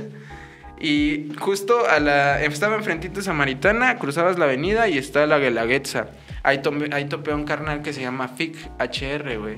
[0.80, 2.44] Y justo a la...
[2.44, 6.10] Estaba enfrentito Samaritana, cruzabas la avenida y está la Guelaguetza.
[6.44, 9.58] Ahí, topé a un carnal que se llama FIC HR, güey.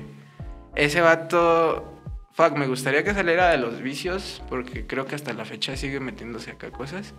[0.74, 1.94] Ese vato...
[2.32, 6.00] Fuck, me gustaría que saliera de los vicios, porque creo que hasta la fecha sigue
[6.00, 7.12] metiéndose acá cosas.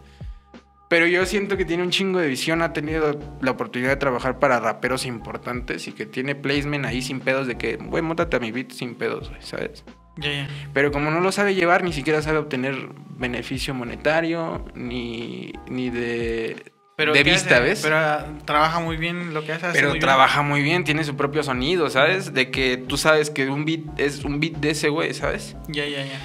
[0.90, 4.40] Pero yo siento que tiene un chingo de visión, ha tenido la oportunidad de trabajar
[4.40, 8.40] para raperos importantes y que tiene placement ahí sin pedos de que, güey, mótate a
[8.40, 9.86] mi beat sin pedos, güey, ¿sabes?
[10.18, 10.50] Ya, ya.
[10.74, 16.74] Pero como no lo sabe llevar, ni siquiera sabe obtener beneficio monetario, ni, ni de
[16.96, 17.64] Pero de ¿qué vista, hace?
[17.64, 17.82] ¿ves?
[17.84, 19.68] Pero ah, trabaja muy bien lo que hace.
[19.72, 20.02] Pero muy bien.
[20.02, 22.34] trabaja muy bien, tiene su propio sonido, ¿sabes?
[22.34, 25.56] De que tú sabes que un beat es un beat de ese güey, ¿sabes?
[25.68, 26.20] Ya, ya, ya.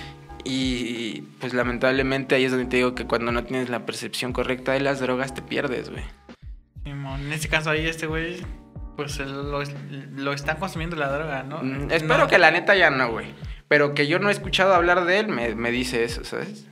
[0.45, 4.73] Y pues lamentablemente ahí es donde te digo que cuando no tienes la percepción correcta
[4.73, 6.03] de las drogas te pierdes, güey.
[6.85, 8.43] En este caso ahí este güey,
[8.97, 9.63] pues lo,
[10.17, 11.63] lo está consumiendo la droga, ¿no?
[11.63, 12.29] Mm, espero No.
[12.29, 13.35] que la neta ya no, güey.
[13.69, 16.67] Pero que yo no he escuchado hablar de él me, me dice eso, ¿sabes?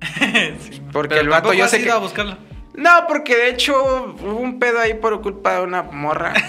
[0.60, 2.38] Sí, Porque pero el vato, yo has sé ido que- a buscarlo.
[2.74, 6.34] No, porque de hecho hubo un pedo ahí por culpa de una morra.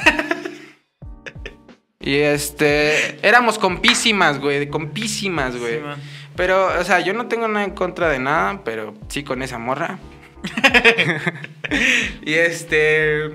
[2.00, 5.78] y este, éramos compísimas, güey, compísimas, güey.
[5.78, 6.00] Simón.
[6.38, 9.58] Pero, o sea, yo no tengo nada en contra de nada, pero sí con esa
[9.58, 9.98] morra.
[12.22, 13.32] y este,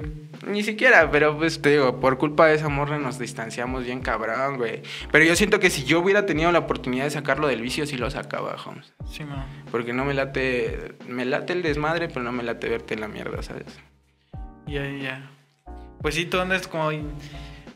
[0.46, 4.57] ni siquiera, pero pues te digo, por culpa de esa morra nos distanciamos bien cabrón,
[4.57, 4.82] güey.
[5.11, 7.96] Pero yo siento que si yo hubiera tenido la oportunidad de sacarlo del vicio, sí
[7.96, 8.92] lo sacaba, Holmes.
[9.11, 9.44] Simón.
[9.72, 13.09] Porque no me late, me late el desmadre, pero no me late verte en la
[13.09, 13.66] mierda, ¿sabes?
[14.68, 15.30] Ya, ya, ya.
[16.00, 16.90] Pues sí, tú andas como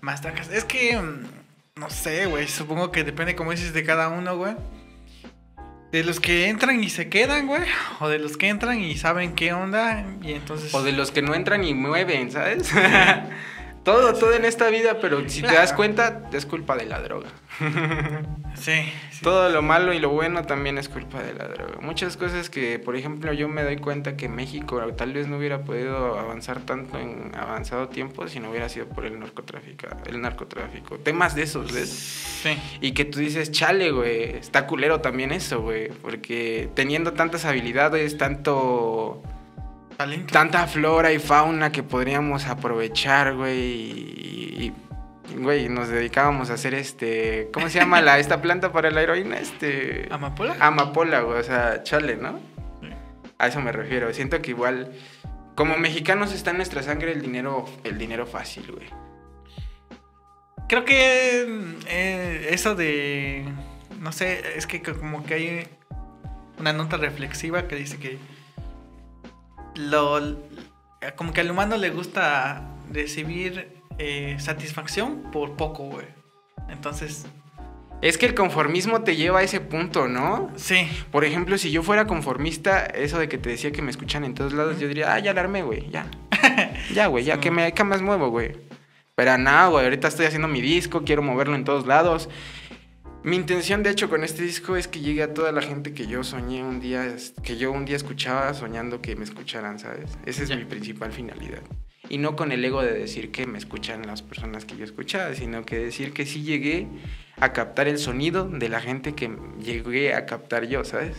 [0.01, 0.51] más trancas.
[0.53, 2.47] Es que, mm, no sé, güey.
[2.47, 4.55] Supongo que depende, como dices, de cada uno, güey.
[5.93, 7.62] De los que entran y se quedan, güey.
[8.01, 10.05] O de los que entran y saben qué onda.
[10.22, 10.74] Y entonces.
[10.74, 12.70] O de los que no entran y mueven, ¿sabes?
[13.87, 17.28] todo, todo en esta vida, pero si te das cuenta, es culpa de la droga.
[18.57, 18.72] Sí,
[19.11, 19.20] sí.
[19.22, 21.74] Todo lo malo y lo bueno también es culpa de la droga.
[21.82, 25.62] Muchas cosas que, por ejemplo, yo me doy cuenta que México tal vez no hubiera
[25.62, 29.89] podido avanzar tanto en avanzado tiempo si no hubiera sido por el narcotráfico.
[30.07, 30.97] El narcotráfico.
[30.97, 31.91] Temas de esos, ¿ves?
[31.91, 32.57] Sí.
[32.80, 35.89] Y que tú dices, chale, güey, está culero también eso, güey.
[35.89, 39.22] Porque teniendo tantas habilidades, tanto...
[39.97, 40.32] Talento.
[40.32, 43.59] Tanta flora y fauna que podríamos aprovechar, güey.
[43.59, 44.72] Y,
[45.30, 47.51] y, güey, nos dedicábamos a hacer este...
[47.53, 49.38] ¿Cómo se llama la, esta planta para la heroína?
[49.38, 50.09] Este...
[50.11, 50.57] ¿Amapola?
[50.61, 51.40] Amapola, güey.
[51.40, 52.38] O sea, chale, ¿no?
[52.80, 52.88] Sí.
[53.38, 54.12] A eso me refiero.
[54.12, 54.92] Siento que igual...
[55.55, 58.88] Como mexicanos está en nuestra sangre el dinero, el dinero fácil, güey.
[60.68, 63.44] Creo que eh, eso de.
[64.01, 65.68] No sé, es que como que hay
[66.59, 68.18] una nota reflexiva que dice que.
[69.77, 70.20] Lo.
[71.16, 72.62] Como que al humano le gusta
[72.93, 76.07] recibir eh, satisfacción por poco, güey.
[76.68, 77.27] Entonces,
[78.03, 80.51] Es que el conformismo te lleva a ese punto, ¿no?
[80.57, 80.89] sí.
[81.12, 84.35] Por ejemplo, si yo fuera conformista, eso de que te decía que me escuchan en
[84.35, 86.07] todos lados, yo diría, ah, ya la armé, güey, ya.
[86.95, 87.41] Ya, güey, ya Sí.
[87.41, 88.53] que me que más muevo, güey.
[89.14, 92.29] Pero no, güey, ahorita estoy haciendo mi disco, quiero moverlo en todos lados.
[93.27, 96.07] Mi intención, de hecho, con este disco es que llegue a toda la gente que
[96.07, 100.16] yo soñé un día, que yo un día escuchaba soñando que me escucharan, ¿sabes?
[100.24, 101.61] Esa es mi principal finalidad.
[102.09, 105.35] Y no con el ego de decir que me escuchan las personas que yo escuchaba,
[105.35, 106.87] sino que decir que sí llegué
[107.39, 111.16] a captar el sonido de la gente que llegué a captar yo, ¿sabes?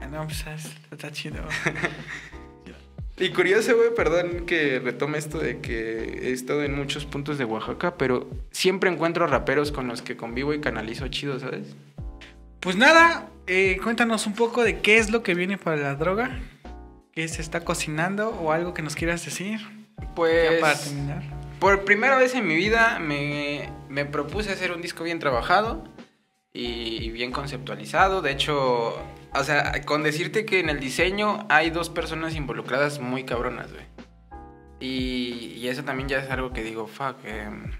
[0.00, 1.36] Ah, No, pues es- está chido.
[3.20, 7.44] Y curioso, güey, perdón que retome esto de que he estado en muchos puntos de
[7.44, 11.76] Oaxaca, pero siempre encuentro raperos con los que convivo y canalizo chido, ¿sabes?
[12.60, 16.40] Pues nada, eh, cuéntanos un poco de qué es lo que viene para la droga.
[17.12, 19.60] ¿Qué se está cocinando o algo que nos quieras decir?
[20.16, 20.52] Pues...
[20.52, 21.22] Ya para terminar.
[21.58, 25.84] Por primera vez en mi vida me, me propuse hacer un disco bien trabajado
[26.54, 28.22] y bien conceptualizado.
[28.22, 28.96] De hecho,
[29.34, 33.84] o sea, con decirte que en el diseño hay dos personas involucradas muy cabronas, güey.
[34.80, 37.70] Y, y eso también ya es algo que digo, fuck, em,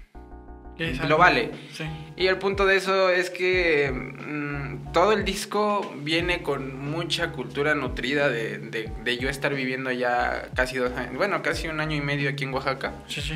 [0.77, 1.51] ¿Qué es lo vale.
[1.73, 1.83] Sí.
[2.15, 7.75] Y el punto de eso es que mm, todo el disco viene con mucha cultura
[7.75, 11.95] nutrida de, de- de yo estar viviendo ya casi dos años, bueno, casi un año
[11.95, 12.93] y medio aquí en Oaxaca.
[13.07, 13.33] Sí, sí.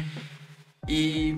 [0.88, 1.34] Y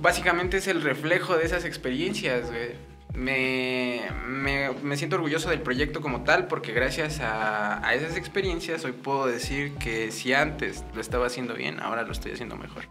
[0.00, 2.87] básicamente es el reflejo de esas experiencias, güey.
[3.14, 8.84] Me, me- me siento orgulloso del proyecto como tal porque gracias a, a esas experiencias
[8.84, 12.84] hoy puedo decir que si antes lo estaba haciendo bien, ahora lo estoy haciendo mejor.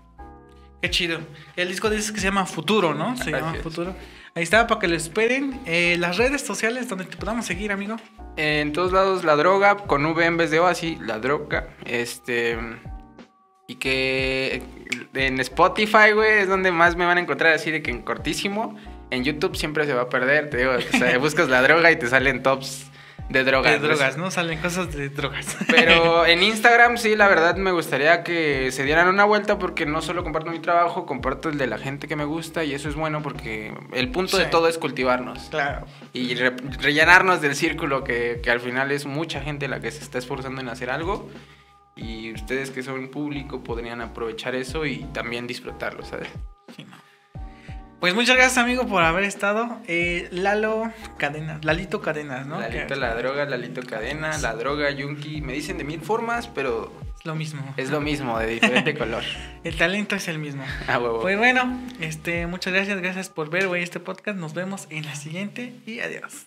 [0.81, 1.19] Qué chido.
[1.55, 3.15] El disco dices que se llama Futuro, ¿no?
[3.17, 3.53] Se llama.
[3.55, 3.95] Futuro.
[4.35, 5.59] Ahí está, para que lo esperen.
[5.65, 7.95] Eh, las redes sociales donde te podamos seguir, amigo.
[8.35, 11.69] En todos lados la droga, con V en vez de O, así, la droga.
[11.85, 12.57] Este.
[13.67, 14.61] Y que
[15.15, 18.77] en Spotify, güey, es donde más me van a encontrar así de que en cortísimo.
[19.09, 21.95] En YouTube siempre se va a perder, te digo, o sea, buscas la droga y
[21.97, 22.91] te salen tops
[23.29, 23.73] de drogas.
[23.73, 23.97] de pues.
[23.97, 24.31] drogas, ¿no?
[24.31, 25.57] Salen cosas de drogas.
[25.69, 30.01] Pero en Instagram sí, la verdad me gustaría que se dieran una vuelta porque no
[30.01, 32.95] solo comparto mi trabajo, comparto el de la gente que me gusta y eso es
[32.95, 35.85] bueno porque el punto de todo es cultivarnos claro.
[36.13, 40.03] y re- rellenarnos del círculo que, que al final es mucha gente la que se
[40.03, 41.29] está esforzando en hacer algo
[41.97, 46.29] y ustedes que son público podrían aprovechar eso y también disfrutarlo, ¿sabes?
[46.75, 46.95] Sí, no.
[47.99, 49.79] Pues muchas gracias, amigo, por haber estado.
[49.87, 52.59] Eh, Lalo Cadenas, Lalito Cadenas, ¿no?
[52.59, 56.91] Lalito la droga, Lalito cadena, la droga, yunki, me dicen de mil formas, pero
[57.23, 57.73] lo mismo.
[57.75, 59.23] Es lo mismo, de diferente color.
[59.63, 60.63] El talento es el mismo.
[60.87, 61.21] Ah, huevo.
[61.21, 64.37] Pues bueno, este, muchas gracias, gracias por ver, güey, este podcast.
[64.37, 66.46] Nos vemos en la siguiente y adiós.